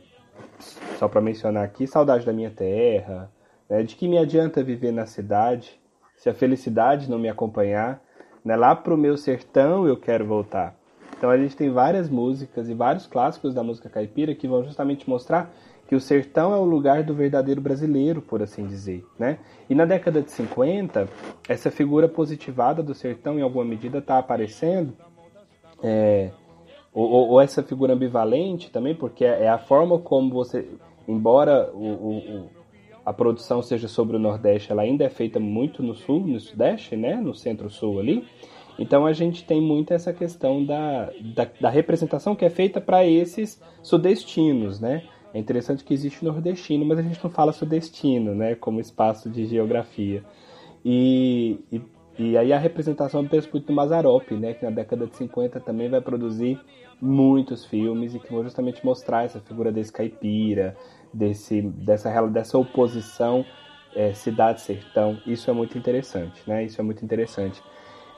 [0.99, 3.31] só para mencionar aqui, saudade da minha terra,
[3.67, 3.81] né?
[3.81, 5.79] de que me adianta viver na cidade
[6.15, 7.99] se a felicidade não me acompanhar,
[8.43, 8.55] né?
[8.55, 10.77] Lá pro meu sertão eu quero voltar.
[11.17, 15.09] Então a gente tem várias músicas e vários clássicos da música caipira que vão justamente
[15.09, 15.53] mostrar
[15.87, 19.37] que o sertão é o lugar do verdadeiro brasileiro, por assim dizer, né?
[19.69, 21.07] E na década de 50,
[21.47, 24.93] essa figura positivada do sertão, em alguma medida, está aparecendo,
[25.83, 26.31] é,
[26.91, 30.67] ou, ou, essa figura ambivalente também, porque é, é a forma como você,
[31.07, 32.49] embora o, o,
[33.05, 36.95] a produção seja sobre o Nordeste, ela ainda é feita muito no Sul, no Sudeste,
[36.95, 37.15] né?
[37.15, 38.25] No Centro-Sul ali,
[38.77, 43.05] então a gente tem muito essa questão da, da, da representação que é feita para
[43.05, 45.03] esses sudestinos, né?
[45.33, 48.55] É interessante que existe nordestino, mas a gente não fala sudestino, né?
[48.55, 50.23] Como espaço de geografia.
[50.83, 51.81] E, e,
[52.17, 54.53] e aí a representação do Pesputo Mazarop, né?
[54.53, 56.59] Que na década de 50 também vai produzir
[57.01, 60.75] muitos filmes e que vão justamente mostrar essa figura desse caipira,
[61.13, 63.45] desse, dessa, dessa oposição
[63.93, 65.17] é, cidade-sertão.
[65.25, 66.63] Isso é muito interessante, né?
[66.63, 67.61] Isso é muito interessante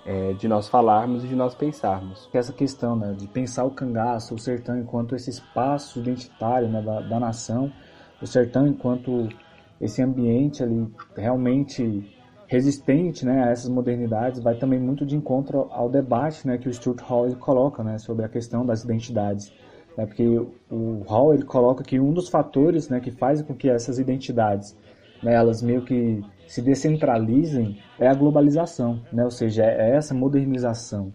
[0.08, 2.30] é, de nós falarmos e de nós pensarmos.
[2.34, 7.02] Essa questão né, de pensar o cangaço, o sertão enquanto esse espaço identitário né, da,
[7.02, 7.70] da nação,
[8.22, 9.28] o sertão enquanto
[9.82, 12.10] esse ambiente ali realmente
[12.48, 16.74] resistente né, a essas modernidades, vai também muito de encontro ao debate né, que o
[16.74, 19.52] Stuart Hall coloca né, sobre a questão das identidades.
[19.98, 20.40] Né, porque
[20.72, 24.74] o Hall ele coloca que um dos fatores né, que faz com que essas identidades
[25.22, 29.24] né, elas meio que se descentralizem é a globalização, né?
[29.24, 31.14] ou seja, é essa modernização.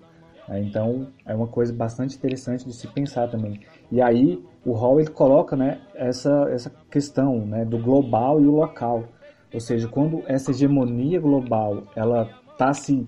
[0.48, 0.60] Né?
[0.62, 3.60] Então, é uma coisa bastante interessante de se pensar também.
[3.90, 8.52] E aí, o Hall ele coloca né, essa, essa questão né, do global e o
[8.52, 9.04] local.
[9.52, 13.06] Ou seja, quando essa hegemonia global ela está se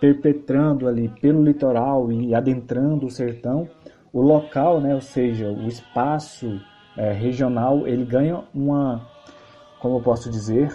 [0.00, 3.68] perpetrando ali pelo litoral e adentrando o sertão,
[4.12, 6.60] o local, né, ou seja, o espaço
[6.96, 9.06] é, regional, ele ganha uma,
[9.80, 10.72] como eu posso dizer,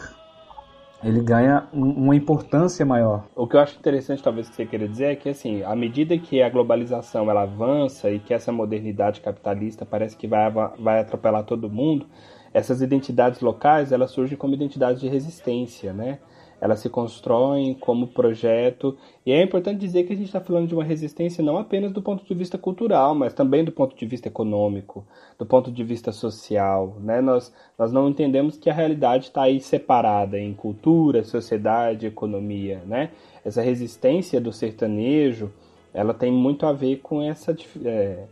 [1.04, 3.26] ele ganha uma importância maior.
[3.36, 6.18] O que eu acho interessante, talvez, que você queira dizer é que, assim, à medida
[6.18, 11.44] que a globalização ela avança e que essa modernidade capitalista parece que vai, vai atropelar
[11.44, 12.06] todo mundo,
[12.54, 16.20] essas identidades locais, elas surgem como identidades de resistência, né?
[16.64, 18.98] Elas se constroem como projeto.
[19.26, 22.02] E é importante dizer que a gente está falando de uma resistência não apenas do
[22.02, 25.06] ponto de vista cultural, mas também do ponto de vista econômico,
[25.38, 26.96] do ponto de vista social.
[27.02, 27.20] Né?
[27.20, 32.82] Nós, nós não entendemos que a realidade está aí separada em cultura, sociedade, economia.
[32.86, 33.10] Né?
[33.44, 35.52] Essa resistência do sertanejo
[35.94, 38.24] ela tem muito a ver com essa, é,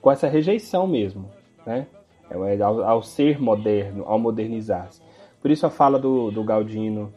[0.00, 1.28] com essa rejeição mesmo,
[1.66, 1.88] né?
[2.30, 5.02] É, ao, ao ser moderno, ao modernizar-se.
[5.42, 7.12] Por isso a fala do, do Galdino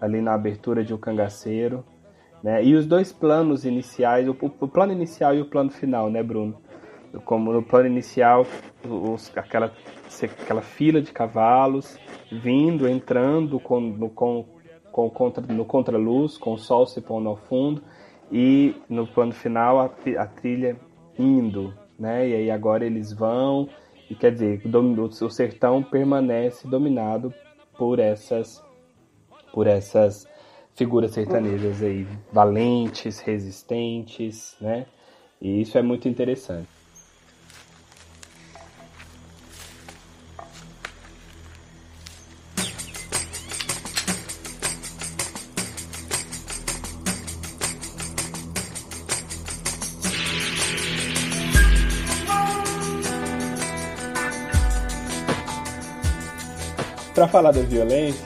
[0.00, 1.84] ali na abertura de O Cangaceiro.
[2.42, 2.64] Né?
[2.64, 6.56] E os dois planos iniciais, o, o, plano inicial e o plano final, né, Bruno?
[7.24, 8.46] Como no plano inicial,
[8.84, 9.72] os, aquela,
[10.42, 11.98] aquela fila de cavalos
[12.30, 14.44] vindo, entrando com, no, com,
[14.92, 17.82] com, contra, no contraluz, com o sol se pondo ao fundo,
[18.30, 20.76] e no plano final a, a trilha
[21.18, 22.28] indo, né?
[22.28, 23.68] E aí agora eles vão
[24.10, 27.32] e quer dizer, o sertão permanece dominado
[27.76, 28.62] por essas
[29.52, 30.26] por essas
[30.74, 34.86] figuras sertanejas aí, valentes, resistentes, né?
[35.40, 36.68] E isso é muito interessante.
[57.18, 58.24] para falar da violência,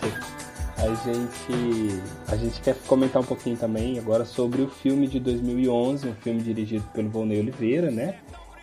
[0.82, 6.08] a gente a gente quer comentar um pouquinho também agora sobre o filme de 2011,
[6.08, 8.18] um filme dirigido pelo Volney Oliveira, né?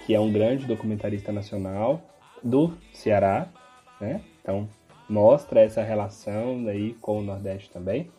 [0.06, 2.02] Que é um grande documentarista nacional
[2.44, 3.48] do Ceará,
[4.02, 4.20] né?
[4.42, 4.68] Então
[5.08, 8.10] mostra essa relação aí com o Nordeste também.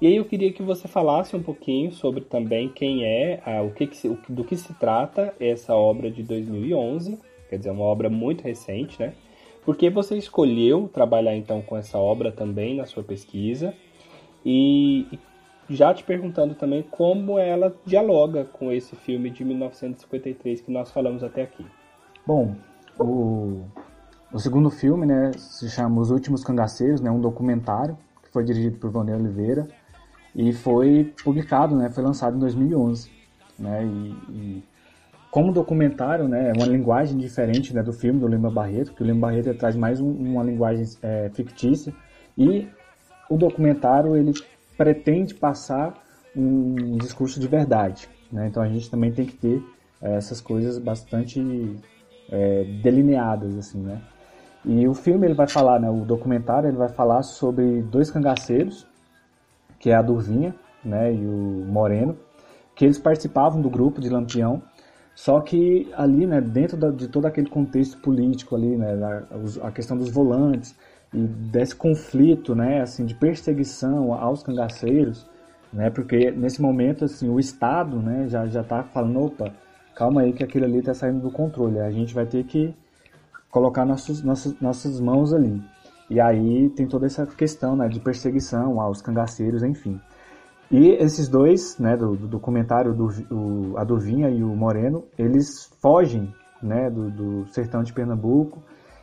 [0.00, 3.72] E aí eu queria que você falasse um pouquinho sobre também quem é, a, o
[3.72, 7.18] que, que se, do que se trata essa obra de 2011,
[7.50, 9.14] quer dizer, uma obra muito recente, né?
[9.64, 13.72] Por que você escolheu trabalhar então com essa obra também na sua pesquisa?
[14.44, 15.18] E
[15.70, 21.22] já te perguntando também como ela dialoga com esse filme de 1953 que nós falamos
[21.22, 21.64] até aqui.
[22.26, 22.56] Bom,
[22.98, 23.62] o,
[24.32, 28.78] o segundo filme né, se chama Os Últimos Cangaceiros, né, um documentário que foi dirigido
[28.78, 29.68] por Vanel Oliveira
[30.34, 33.10] e foi publicado, né, foi lançado em 2011.
[33.58, 34.64] Né, e, e
[35.32, 39.06] como documentário, né, é uma linguagem diferente né, do filme do Lima Barreto, porque o
[39.06, 41.90] Lima Barreto traz mais um, uma linguagem é, fictícia
[42.36, 42.68] e
[43.30, 44.34] o documentário ele
[44.76, 45.94] pretende passar
[46.36, 48.10] um discurso de verdade.
[48.30, 48.46] Né?
[48.46, 49.62] Então a gente também tem que ter
[50.02, 51.40] é, essas coisas bastante
[52.30, 54.02] é, delineadas assim, né?
[54.66, 58.86] E o filme ele vai falar, né, o documentário ele vai falar sobre dois cangaceiros,
[59.80, 62.18] que é a Durvinha, né, e o Moreno,
[62.74, 64.62] que eles participavam do grupo de Lampião
[65.14, 69.70] só que ali, né, dentro da, de todo aquele contexto político ali, né, a, a,
[69.70, 70.74] questão dos volantes
[71.12, 75.26] e desse conflito, né, assim, de perseguição aos cangaceiros,
[75.72, 79.52] né, porque nesse momento, assim, o Estado, né, já já está falando, opa,
[79.94, 82.74] calma aí que aquilo ali está saindo do controle, a gente vai ter que
[83.50, 85.62] colocar nossos, nossas, nossas mãos ali.
[86.08, 90.00] E aí tem toda essa questão, né, de perseguição aos cangaceiros, enfim.
[90.72, 95.70] E esses dois, né, do, do documentário do o, a Duvinha e o Moreno, eles
[95.82, 98.62] fogem, né, do, do sertão de Pernambuco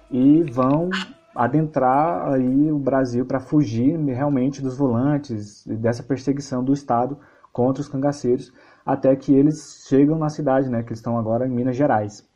[0.09, 0.89] e vão
[1.35, 7.19] adentrar aí o Brasil para fugir realmente dos volantes dessa perseguição do Estado
[7.53, 8.51] contra os cangaceiros,
[8.83, 12.27] até que eles chegam na cidade, né, que estão agora em Minas Gerais.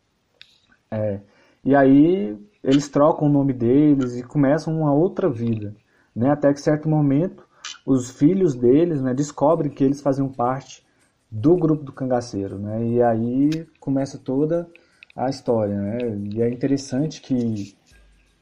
[0.92, 1.22] É,
[1.66, 5.76] e aí eles trocam o nome deles e começam uma outra vida,
[6.16, 7.44] né, até que certo momento
[7.86, 10.84] os filhos deles né, descobrem que eles faziam parte
[11.30, 12.58] do grupo do cangaceiro.
[12.58, 12.86] Né?
[12.86, 14.68] E aí começa toda
[15.16, 15.76] a história.
[15.76, 15.98] Né?
[16.34, 17.76] E é interessante que,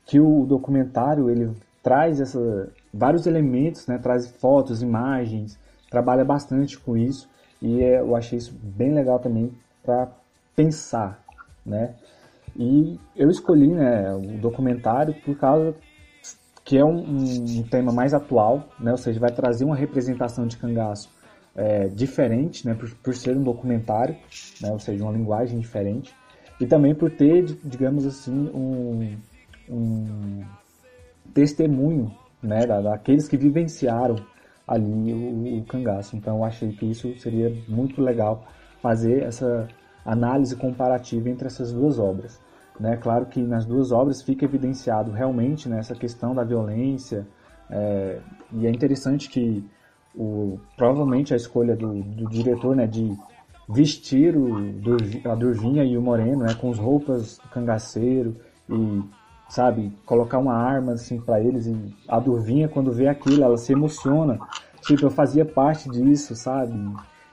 [0.06, 3.98] que o documentário ele traz essa, vários elementos, né?
[3.98, 5.58] traz fotos, imagens,
[5.90, 7.30] trabalha bastante com isso.
[7.62, 9.52] E é, eu achei isso bem legal também
[9.84, 10.10] para
[10.56, 11.24] pensar.
[11.66, 11.96] Né?
[12.56, 15.76] E eu escolhi né, o documentário por causa
[16.72, 18.92] que é um, um, tema mais atual, né?
[18.92, 21.12] ou seja, vai trazer uma representação de cangaço
[21.54, 22.74] é, diferente, né?
[22.74, 24.16] Por, por, ser um documentário,
[24.62, 24.72] né?
[24.72, 26.16] ou seja, uma linguagem diferente,
[26.62, 29.18] e também por ter, digamos assim, um,
[29.70, 30.46] um
[31.34, 32.10] testemunho
[32.42, 32.66] né?
[32.66, 34.16] Da, daqueles que vivenciaram
[34.66, 36.16] ali o, o cangaço.
[36.16, 38.46] Então eu achei que isso seria muito legal
[38.82, 39.68] fazer essa
[40.06, 42.40] análise comparativa entre essas duas obras.
[42.82, 42.98] Né?
[42.98, 47.28] Claro que nas duas obras fica evidenciado realmente né, essa questão da violência,
[47.70, 48.18] é,
[48.52, 49.64] e é interessante que
[50.16, 53.16] o, provavelmente a escolha do, do diretor né, de
[53.70, 54.58] vestir o,
[55.30, 58.36] a Durvinha e o Moreno né, com as roupas do cangaceiro
[58.68, 59.04] e
[59.48, 63.74] sabe colocar uma arma assim para eles e a Durvinha quando vê aquilo ela se
[63.74, 64.40] emociona.
[64.82, 66.74] Tipo eu fazia parte disso sabe?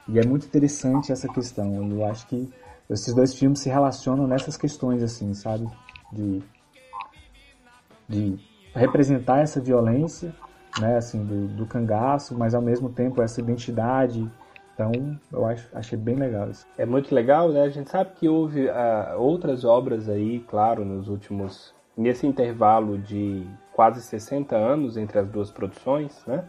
[0.06, 1.90] E é muito interessante essa questão.
[1.90, 2.48] Eu acho que
[2.90, 5.68] esses dois filmes se relacionam nessas questões, assim, sabe?
[6.12, 6.42] De,
[8.09, 8.38] de
[8.74, 10.35] representar essa violência,
[10.81, 14.31] né, assim, do, do cangaço, mas ao mesmo tempo essa identidade.
[14.74, 14.92] Então,
[15.33, 16.66] eu acho, achei bem legal isso.
[16.78, 17.62] É muito legal, né?
[17.62, 21.74] A gente sabe que houve uh, outras obras aí, claro, nos últimos.
[21.97, 26.45] nesse intervalo de quase 60 anos entre as duas produções, né?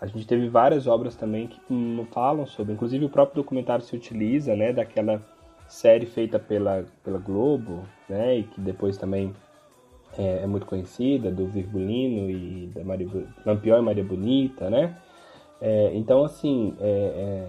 [0.00, 3.94] A gente teve várias obras também que não falam sobre, inclusive o próprio documentário se
[3.94, 5.22] utiliza, né, daquela
[5.72, 9.34] série feita pela, pela Globo, né, e que depois também
[10.18, 13.08] é, é muito conhecida, do Virgulino e da Maria,
[13.46, 14.94] Lampião e Maria Bonita, né?
[15.62, 17.48] É, então, assim, é,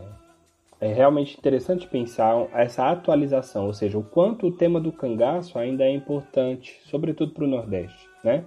[0.80, 5.60] é, é realmente interessante pensar essa atualização, ou seja, o quanto o tema do cangaço
[5.60, 8.46] ainda é importante, sobretudo para o Nordeste, né?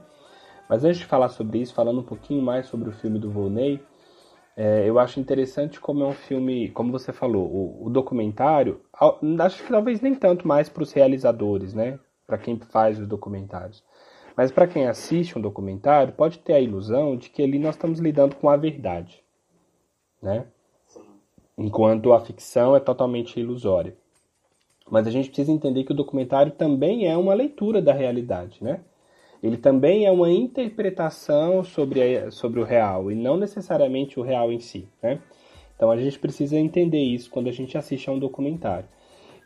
[0.70, 3.78] Mas antes de falar sobre isso, falando um pouquinho mais sobre o filme do Volney,
[4.56, 8.80] é, eu acho interessante como é um filme, como você falou, o, o documentário,
[9.38, 11.98] acho que talvez nem tanto mais para os realizadores, né?
[12.26, 13.84] Para quem faz os documentários.
[14.36, 18.00] Mas para quem assiste um documentário, pode ter a ilusão de que ali nós estamos
[18.00, 19.22] lidando com a verdade,
[20.20, 20.46] né?
[21.56, 23.96] enquanto a ficção é totalmente ilusória.
[24.88, 28.80] Mas a gente precisa entender que o documentário também é uma leitura da realidade, né?
[29.42, 34.52] Ele também é uma interpretação sobre, a, sobre o real e não necessariamente o real
[34.52, 35.20] em si, né?
[35.74, 38.88] Então a gente precisa entender isso quando a gente assiste a um documentário.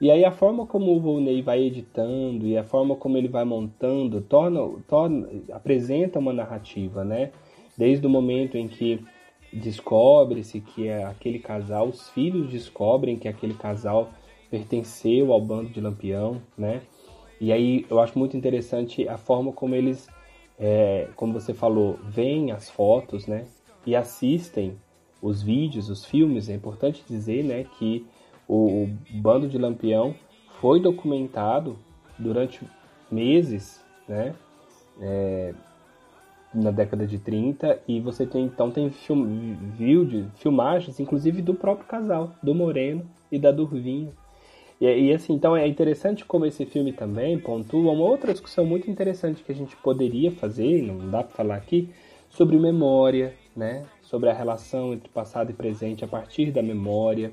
[0.01, 3.45] E aí a forma como o Volney vai editando e a forma como ele vai
[3.45, 7.33] montando torna, torna apresenta uma narrativa, né?
[7.77, 9.05] Desde o momento em que
[9.53, 14.11] descobre-se que é aquele casal, os filhos descobrem que aquele casal
[14.51, 16.81] pertenceu ao bando de Lampião, né?
[17.41, 20.09] E aí eu acho muito interessante a forma como eles,
[20.59, 23.47] é, como você falou, veem as fotos, né?
[23.87, 24.77] E assistem
[25.23, 26.51] os vídeos, os filmes.
[26.51, 28.07] É importante dizer, né, que
[28.47, 30.15] o, o bando de Lampião
[30.61, 31.79] foi documentado
[32.19, 32.61] durante
[33.11, 34.35] meses, né?
[35.01, 35.55] É,
[36.53, 39.55] na década de 30 e você tem então tem film,
[40.35, 44.13] filmagens inclusive do próprio casal, do Moreno e da Durvinho.
[44.81, 48.91] E, e, assim, então é interessante como esse filme também pontua uma outra discussão muito
[48.91, 51.91] interessante que a gente poderia fazer, não dá para falar aqui,
[52.31, 53.85] sobre memória, né?
[54.01, 57.33] Sobre a relação entre passado e presente a partir da memória,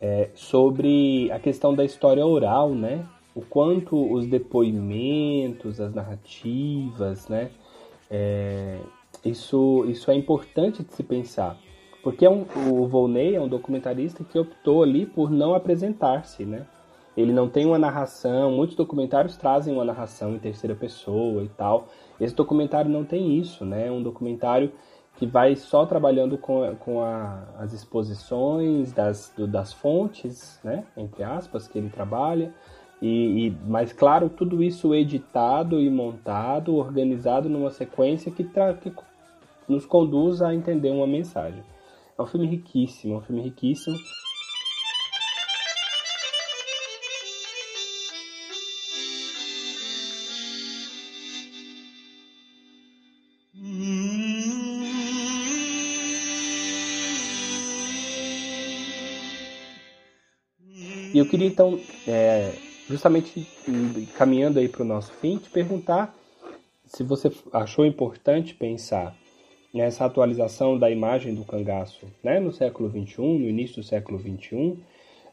[0.00, 3.04] é, sobre a questão da história oral, né?
[3.34, 7.50] O quanto os depoimentos, as narrativas, né?
[8.10, 8.78] É,
[9.24, 11.58] isso, isso é importante de se pensar.
[12.02, 16.66] Porque é um, o Volney é um documentarista que optou ali por não apresentar-se, né?
[17.18, 21.88] Ele não tem uma narração, muitos documentários trazem uma narração em terceira pessoa e tal.
[22.20, 23.88] Esse documentário não tem isso, né?
[23.88, 24.70] É um documentário
[25.16, 30.84] que vai só trabalhando com, com a, as exposições das, do, das fontes, né?
[30.96, 32.54] Entre aspas, que ele trabalha
[33.02, 38.92] e, e, mas claro, tudo isso editado e montado, organizado numa sequência que, que
[39.68, 41.64] nos conduz a entender uma mensagem.
[42.16, 43.96] É um filme riquíssimo, é um filme riquíssimo.
[61.12, 62.52] E eu queria então é,
[62.88, 63.46] justamente
[64.16, 66.14] caminhando aí para o nosso fim, te perguntar
[66.84, 69.14] se você achou importante pensar
[69.72, 74.56] nessa atualização da imagem do cangaço né, no século XXI, no início do século XXI,
[74.56, 74.78] uh,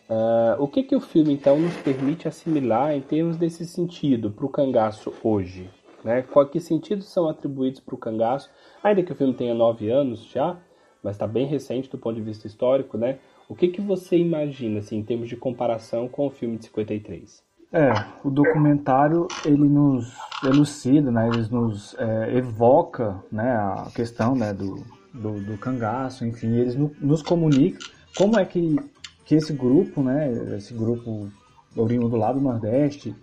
[0.09, 4.45] ah, o que, que o filme então nos permite assimilar em termos desse sentido para
[4.45, 5.69] o cangaço hoje?
[6.03, 6.21] Né?
[6.21, 8.51] Qual, que sentidos são atribuídos para o cangaço,
[8.83, 10.57] ainda que o filme tenha nove anos já,
[11.01, 13.19] mas está bem recente do ponto de vista histórico, né?
[13.47, 17.43] O que, que você imagina assim, em termos de comparação com o filme de 53?
[17.71, 17.91] É,
[18.23, 24.83] o documentário ele nos elucida, né, ele nos é, evoca né, a questão né, do,
[25.13, 27.79] do, do cangaço, enfim, eles no, nos comunicam
[28.15, 28.77] como é que,
[29.25, 31.29] que esse grupo, né, esse grupo
[31.75, 33.13] oriundo lá do Nordeste,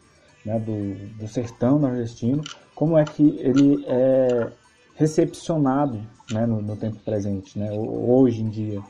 [0.45, 2.43] né, do, do sertão nordestino,
[2.75, 4.53] como é que ele é
[4.97, 6.01] recepcionado
[6.31, 8.83] né, no, no tempo presente, né, hoje em dia.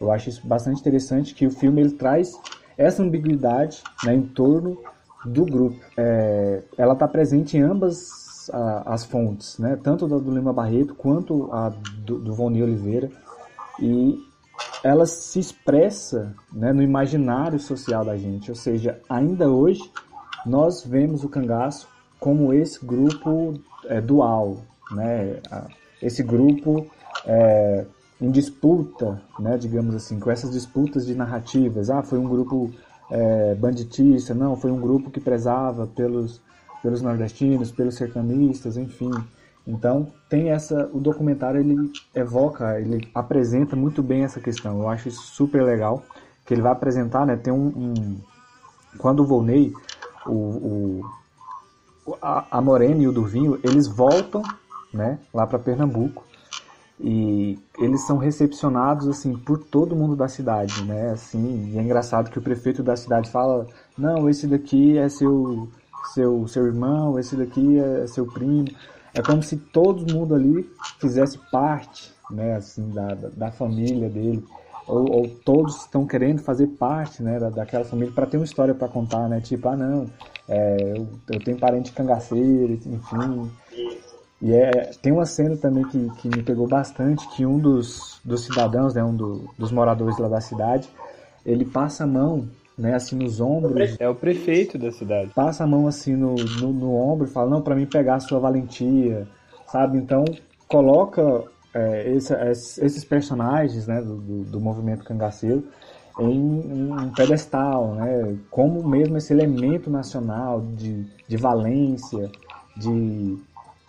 [0.00, 2.38] Eu acho isso bastante interessante que o filme ele traz
[2.76, 4.78] essa ambiguidade né, em torno
[5.24, 5.80] do grupo.
[5.96, 9.78] É, ela está presente em ambas a, as fontes, né?
[9.82, 13.10] tanto da do Lima Barreto quanto a do, do Voni Oliveira,
[13.80, 14.18] e
[14.82, 19.82] ela se expressa né, no imaginário social da gente, ou seja, ainda hoje
[20.44, 21.88] nós vemos o cangaço
[22.20, 23.54] como esse grupo
[23.86, 24.58] é, dual,
[24.92, 25.40] né?
[26.00, 26.86] esse grupo
[27.26, 27.84] é,
[28.20, 31.90] em disputa, né, digamos assim, com essas disputas de narrativas.
[31.90, 32.72] Ah, foi um grupo
[33.10, 36.40] é, banditista, não, foi um grupo que prezava pelos,
[36.82, 39.10] pelos nordestinos, pelos sertanistas, enfim.
[39.66, 44.80] Então, tem essa, o documentário ele evoca, ele apresenta muito bem essa questão.
[44.80, 46.02] Eu acho isso super legal,
[46.46, 48.16] que ele vai apresentar, né, tem um, um
[48.98, 49.74] quando o Volney,
[50.24, 51.02] o,
[52.04, 54.42] o a, a Morena e o Durvinho, eles voltam,
[54.94, 56.25] né, lá para Pernambuco
[56.98, 61.10] e eles são recepcionados assim por todo mundo da cidade, né?
[61.10, 63.66] Assim, e é engraçado que o prefeito da cidade fala:
[63.96, 65.68] "Não, esse daqui é seu
[66.14, 68.66] seu seu irmão, esse daqui é seu primo".
[69.14, 74.44] É como se todo mundo ali fizesse parte, né, assim, da, da família dele.
[74.86, 78.74] ou, ou todos estão querendo fazer parte né, da, daquela família para ter uma história
[78.74, 79.40] para contar, né?
[79.40, 80.06] Tipo, ah, não,
[80.48, 83.50] é, eu, eu, tenho parente cangaceiro, enfim.
[84.40, 88.44] E é, tem uma cena também que, que me pegou bastante, que um dos, dos
[88.44, 90.88] cidadãos, né, um do, dos moradores lá da cidade,
[91.44, 93.96] ele passa a mão né, assim nos ombros.
[93.98, 95.30] É o prefeito da cidade.
[95.34, 98.20] Passa a mão assim no, no, no ombro e fala, não, para mim pegar a
[98.20, 99.26] sua valentia,
[99.66, 99.96] sabe?
[99.96, 100.24] Então
[100.68, 105.64] coloca é, esse, esses personagens né, do, do, do movimento cangaceiro
[106.18, 108.36] em um pedestal, né?
[108.50, 112.30] como mesmo esse elemento nacional de, de valência,
[112.74, 113.36] de,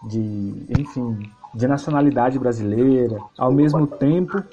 [0.03, 3.17] de, enfim, de nacionalidade brasileira.
[3.37, 4.43] Ao mesmo tempo,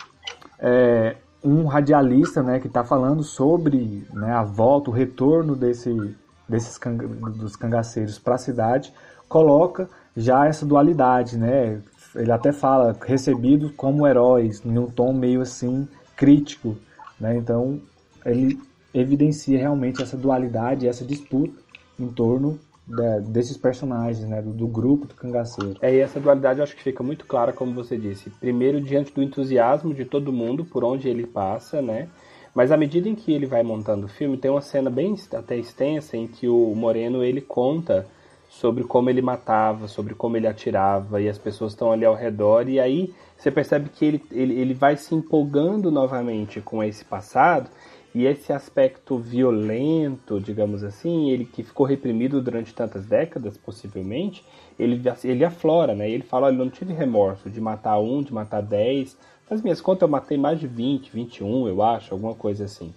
[0.59, 6.17] é, um radialista né, que está falando sobre né, a volta, o retorno desse,
[6.49, 8.93] desses canga, dos cangaceiros para a cidade,
[9.29, 11.81] coloca já essa dualidade, né?
[12.15, 16.77] Ele até fala recebidos como heróis, num tom meio assim crítico,
[17.19, 17.37] né?
[17.37, 17.81] Então
[18.25, 18.61] ele
[18.95, 21.53] evidencia realmente essa dualidade, essa disputa
[21.99, 25.77] em torno da, desses personagens, né, do, do, grupo do cangaceiro.
[25.81, 28.31] É, e essa dualidade eu acho que fica muito clara, como você disse.
[28.31, 32.09] Primeiro, diante do entusiasmo de todo mundo por onde ele passa, né?
[32.55, 35.57] Mas à medida em que ele vai montando o filme, tem uma cena bem até
[35.57, 38.07] extensa em que o Moreno ele conta
[38.49, 42.69] sobre como ele matava, sobre como ele atirava, e as pessoas estão ali ao redor,
[42.69, 47.69] e aí você percebe que ele, ele, ele vai se empolgando novamente com esse passado,
[48.15, 54.45] e esse aspecto violento, digamos assim, ele que ficou reprimido durante tantas décadas, possivelmente,
[54.79, 56.09] ele, ele aflora, né?
[56.09, 59.17] Ele fala, olha, eu não tive remorso de matar um, de matar dez,
[59.51, 62.95] nas minhas contas eu matei mais de 20, 21, eu acho, alguma coisa assim.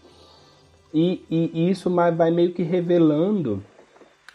[0.93, 3.63] E, e, e isso vai meio que revelando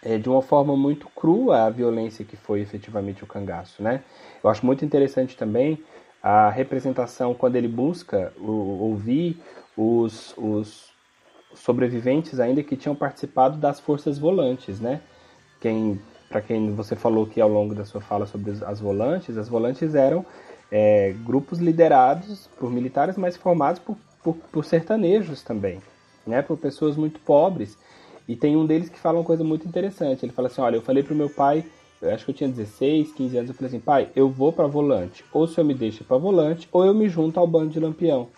[0.02, 4.02] é, de uma forma muito crua a violência que foi efetivamente o cangaço, né?
[4.42, 5.78] Eu acho muito interessante também
[6.22, 9.40] a representação quando ele busca o, ouvir
[9.76, 10.90] os, os
[11.54, 15.00] sobreviventes ainda que tinham participado das forças volantes, né?
[15.60, 19.48] Quem, para quem você falou que ao longo da sua fala sobre as volantes, as
[19.48, 20.24] volantes eram
[20.70, 25.80] é, grupos liderados por militares, mas formados por, por, por sertanejos também,
[26.26, 26.42] né?
[26.42, 27.76] Por pessoas muito pobres
[28.28, 30.24] e tem um deles que fala uma coisa muito interessante.
[30.24, 31.64] Ele fala assim: Olha, eu falei pro meu pai,
[32.02, 34.66] eu acho que eu tinha 16, 15 anos, eu falei assim: Pai, eu vou para
[34.66, 35.24] volante.
[35.32, 38.28] Ou o senhor me deixa para volante, ou eu me junto ao bando de lampião.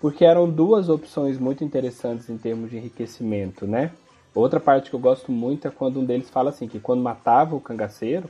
[0.00, 3.92] Porque eram duas opções muito interessantes em termos de enriquecimento, né?
[4.34, 7.54] Outra parte que eu gosto muito é quando um deles fala assim: que quando matava
[7.54, 8.28] o cangaceiro,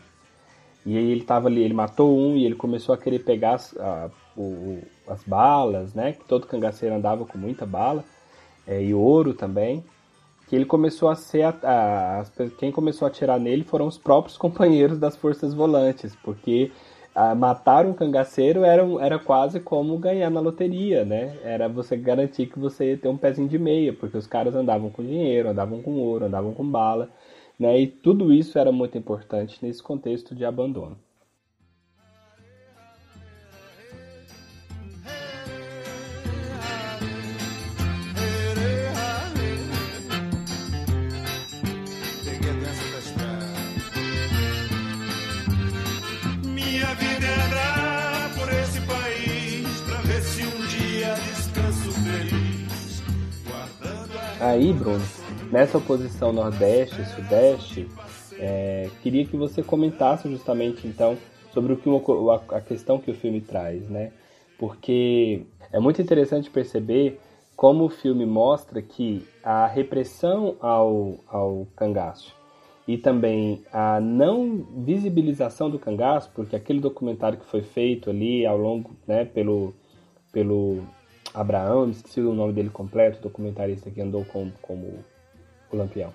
[0.84, 3.76] e aí ele tava ali, ele matou um e ele começou a querer pegar as,
[3.78, 6.12] a, o, as balas, né?
[6.12, 8.04] Que todo cangaceiro andava com muita bala,
[8.66, 9.84] é, e ouro também
[10.46, 11.42] que ele começou a ser.
[11.42, 12.24] A, a,
[12.58, 16.70] quem começou a atirar nele foram os próprios companheiros das forças volantes, porque
[17.14, 21.36] a, matar um cangaceiro era, era quase como ganhar na loteria, né?
[21.42, 24.90] Era você garantir que você ia ter um pezinho de meia, porque os caras andavam
[24.90, 27.08] com dinheiro, andavam com ouro, andavam com bala,
[27.58, 27.78] né?
[27.80, 30.96] E tudo isso era muito importante nesse contexto de abandono.
[54.44, 55.02] Aí, Bruno,
[55.50, 57.88] nessa oposição Nordeste e Sudeste,
[58.38, 61.16] é, queria que você comentasse justamente então
[61.50, 64.12] sobre o que a, a questão que o filme traz, né?
[64.58, 67.18] Porque é muito interessante perceber
[67.56, 72.36] como o filme mostra que a repressão ao, ao cangaço
[72.86, 78.58] e também a não visibilização do cangaço, porque aquele documentário que foi feito ali ao
[78.58, 79.72] longo, né, pelo,
[80.30, 80.82] pelo
[81.34, 85.00] Abraão, esqueci o nome dele completo, documentarista que andou com, como
[85.70, 86.12] o Lampião.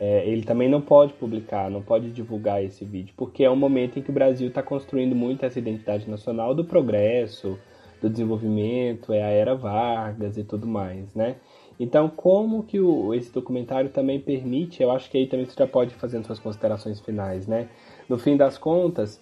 [0.00, 3.98] É, ele também não pode publicar, não pode divulgar esse vídeo, porque é um momento
[3.98, 7.58] em que o Brasil está construindo muito essa identidade nacional do progresso,
[8.00, 11.36] do desenvolvimento, é a era Vargas e tudo mais, né?
[11.80, 15.66] Então, como que o, esse documentário também permite, eu acho que aí também você já
[15.66, 17.68] pode fazer suas considerações finais, né?
[18.08, 19.20] No fim das contas,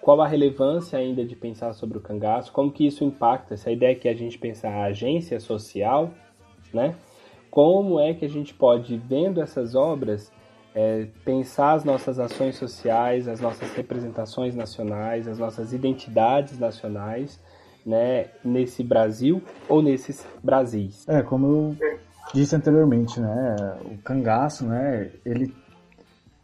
[0.00, 3.94] qual a relevância ainda de pensar sobre o cangaço, como que isso impacta, essa ideia
[3.94, 6.10] que a gente pensa a agência social,
[6.72, 6.94] né?
[7.50, 10.32] Como é que a gente pode, vendo essas obras,
[10.74, 17.40] é, pensar as nossas ações sociais, as nossas representações nacionais, as nossas identidades nacionais,
[17.84, 21.08] né, nesse Brasil ou nesses Brasis?
[21.08, 21.98] É, como eu
[22.32, 25.52] disse anteriormente, né, o cangaço, né, ele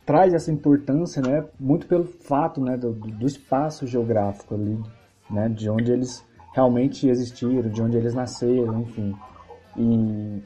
[0.07, 4.80] traz essa importância, né, muito pelo fato, né, do, do espaço geográfico ali,
[5.28, 9.14] né, de onde eles realmente existiram, de onde eles nasceram, enfim.
[9.76, 10.42] E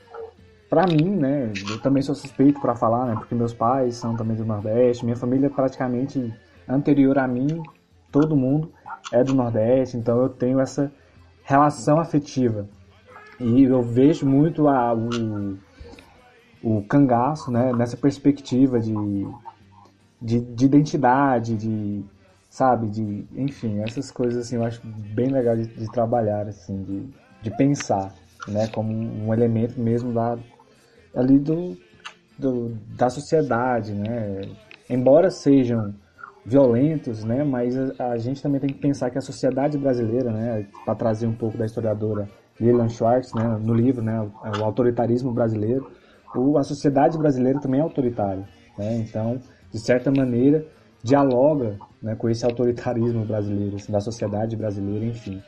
[0.69, 4.35] para mim, né, eu também sou suspeito para falar, né, porque meus pais são também
[4.35, 6.35] do Nordeste, minha família é praticamente
[6.67, 7.63] anterior a mim,
[8.11, 8.73] todo mundo
[9.13, 10.91] é do Nordeste, então eu tenho essa
[11.43, 12.67] relação afetiva.
[13.39, 15.59] E eu vejo muito a, o,
[16.63, 18.95] o cangaço, né, nessa perspectiva de,
[20.21, 22.05] de, de identidade, de
[22.51, 27.09] sabe, de, enfim, essas coisas assim eu acho bem legal de, de trabalhar, assim, de,
[27.43, 28.13] de pensar,
[28.49, 30.37] né, como um elemento mesmo da,
[31.15, 31.77] ali do,
[32.37, 34.43] do da sociedade, né,
[34.89, 35.95] embora sejam
[36.45, 40.67] violentos, né, mas a, a, gente também tem que pensar que a sociedade brasileira, né,
[40.85, 44.21] para trazer um pouco da historiadora Lilian Schwartz, né, no livro, né,
[44.59, 45.89] o autoritarismo brasileiro,
[46.35, 48.45] o, a sociedade brasileira também é autoritária,
[48.77, 49.39] né, então,
[49.73, 50.67] de certa maneira,
[51.03, 55.43] dialoga né, com esse autoritarismo brasileiro, assim, da sociedade brasileira, enfim.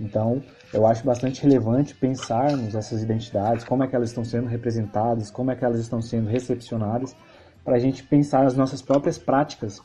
[0.00, 5.30] Então, eu acho bastante relevante pensarmos essas identidades, como é que elas estão sendo representadas,
[5.30, 7.16] como é que elas estão sendo recepcionadas,
[7.64, 9.82] para a gente pensar as nossas próprias práticas,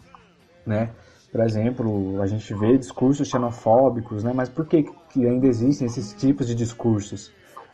[0.65, 0.89] né?
[1.31, 4.31] Por exemplo, a gente vê discursos xenofóbicos, né?
[4.35, 7.31] Mas por que, que ainda existem esses tipos de discursos?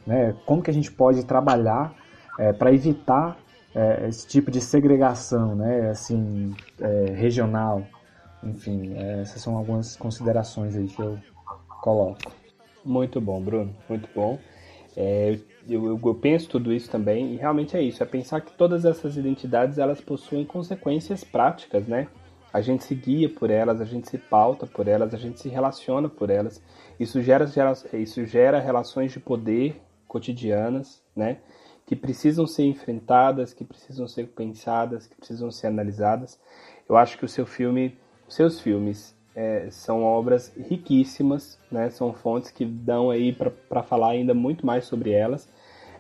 [0.08, 0.34] Né?
[0.46, 1.94] Como que a gente pode trabalhar
[2.40, 3.38] é, para evitar
[3.74, 5.90] é, esse tipo de segregação, né?
[5.90, 7.86] Assim, é, regional,
[8.44, 11.18] enfim, é, essas são algumas considerações aí que eu
[11.82, 12.32] coloco.
[12.84, 14.40] Muito bom, Bruno, muito bom.
[14.96, 18.86] É, eu, eu, penso tudo isso também e realmente é isso, é pensar que todas
[18.86, 22.08] essas identidades elas possuem consequências práticas, né?
[22.52, 25.48] A gente se guia por elas, a gente se pauta por elas, a gente se
[25.48, 26.62] relaciona por elas.
[27.00, 31.38] Isso gera, gera isso gera relações de poder cotidianas, né?
[31.90, 36.40] Que precisam ser enfrentadas, que precisam ser pensadas, que precisam ser analisadas.
[36.88, 41.90] Eu acho que o seu filme seus filmes é, são obras riquíssimas, né?
[41.90, 45.50] São fontes que dão aí para falar ainda muito mais sobre elas.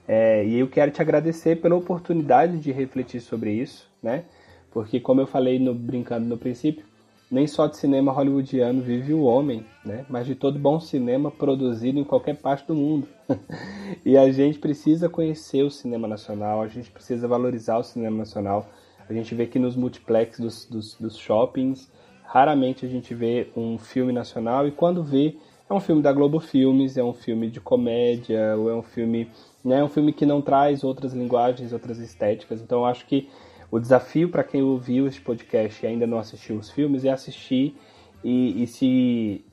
[0.07, 4.25] É, e eu quero te agradecer pela oportunidade de refletir sobre isso, né?
[4.71, 6.85] Porque como eu falei no brincando no princípio,
[7.29, 10.05] nem só de cinema hollywoodiano vive o homem, né?
[10.09, 13.07] Mas de todo bom cinema produzido em qualquer parte do mundo.
[14.05, 18.67] e a gente precisa conhecer o cinema nacional, a gente precisa valorizar o cinema nacional.
[19.07, 21.89] A gente vê que nos multiplex dos, dos, dos shoppings
[22.29, 25.35] Raramente a gente vê um filme nacional e quando vê
[25.67, 29.31] é um filme da Globo Filmes, é um filme de comédia, ou é um filme,
[29.65, 32.61] né, é um filme que não traz outras linguagens, outras estéticas.
[32.61, 33.27] Então acho que
[33.71, 37.75] o desafio para quem ouviu este podcast e ainda não assistiu os filmes é assistir
[38.23, 39.45] e, e se,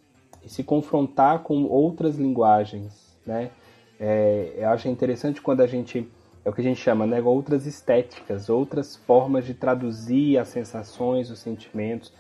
[0.45, 3.51] e se confrontar com outras linguagens, né?
[3.99, 6.07] É, eu acho interessante quando a gente
[6.47, 11.29] é o que a gente chama, né, outras estéticas, outras formas de traduzir as sensações,
[11.29, 12.13] os sentimentos.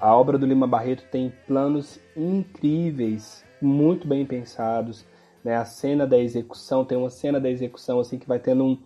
[0.00, 5.04] A obra do Lima Barreto tem planos incríveis, muito bem pensados.
[5.44, 5.54] Né?
[5.54, 8.78] A cena da execução, tem uma cena da execução assim que vai tendo um,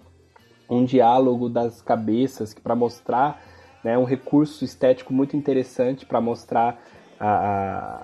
[0.69, 3.43] um diálogo das cabeças que para mostrar
[3.83, 6.83] né, um recurso estético muito interessante para mostrar
[7.21, 8.03] a,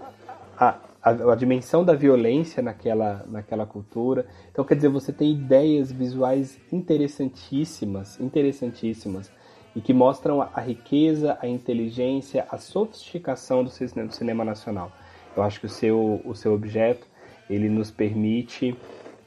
[0.57, 4.27] a, a, a, dimensão da violência naquela, naquela cultura.
[4.51, 9.31] Então, quer dizer, você tem ideias visuais interessantíssimas, interessantíssimas
[9.75, 14.93] e que mostram a riqueza, a inteligência, a sofisticação do cinema nacional.
[15.37, 17.07] Eu acho que o seu, o seu objeto
[17.49, 18.77] ele nos permite,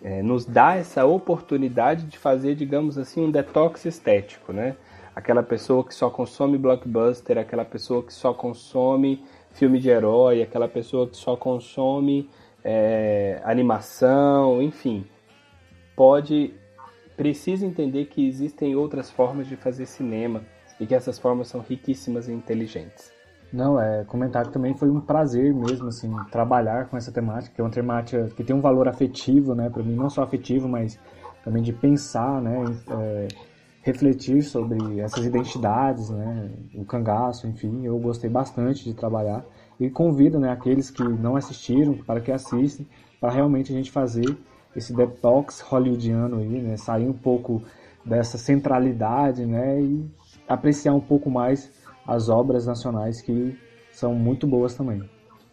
[0.06, 4.78] é, nos dá essa oportunidade de fazer, digamos assim, um detox estético, né?
[5.16, 10.68] Aquela pessoa que só consome blockbuster, aquela pessoa que só consome filme de herói, aquela
[10.68, 12.30] pessoa que só consome
[12.64, 15.08] é, animação, enfim,
[15.96, 16.54] pode
[17.18, 20.44] precisa entender que existem outras formas de fazer cinema
[20.80, 23.15] e que essas formas são riquíssimas e inteligentes.
[23.56, 27.62] Não, é comentar que também foi um prazer mesmo assim trabalhar com essa temática, que
[27.62, 31.00] é uma temática que tem um valor afetivo, né, para mim não só afetivo, mas
[31.44, 33.28] também de pensar, né, é,
[33.82, 39.46] refletir sobre essas identidades, né, o cangaço, enfim, eu gostei bastante de trabalhar
[39.80, 42.84] e convido, né, aqueles que não assistiram para que assistam,
[43.22, 44.38] para realmente a gente fazer
[44.76, 46.76] esse detox hollywoodiano aí, né?
[46.78, 47.64] Sair um pouco
[48.06, 49.82] dessa centralidade, né?
[49.82, 50.06] E
[50.48, 51.72] apreciar um pouco mais
[52.06, 53.58] as obras nacionais que
[53.92, 55.04] são muito boas também.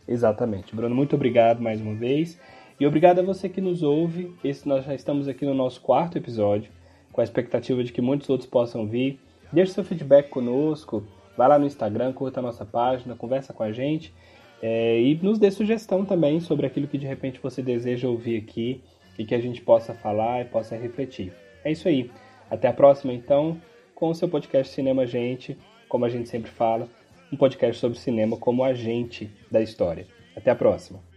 [0.07, 0.75] Exatamente.
[0.75, 2.39] Bruno, muito obrigado mais uma vez.
[2.79, 4.35] E obrigado a você que nos ouve.
[4.43, 6.71] Esse, nós já estamos aqui no nosso quarto episódio,
[7.13, 9.21] com a expectativa de que muitos outros possam vir.
[9.53, 13.71] Deixe seu feedback conosco, vá lá no Instagram, curta a nossa página, conversa com a
[13.71, 14.13] gente
[14.63, 18.81] é, e nos dê sugestão também sobre aquilo que de repente você deseja ouvir aqui
[19.19, 21.33] e que a gente possa falar e possa refletir.
[21.65, 22.11] É isso aí.
[22.49, 23.61] Até a próxima, então,
[23.95, 25.59] com o seu podcast Cinema Gente,
[25.93, 26.89] como a gente sempre fala,
[27.31, 30.07] um podcast sobre cinema como agente da história.
[30.35, 31.12] Até a próxima.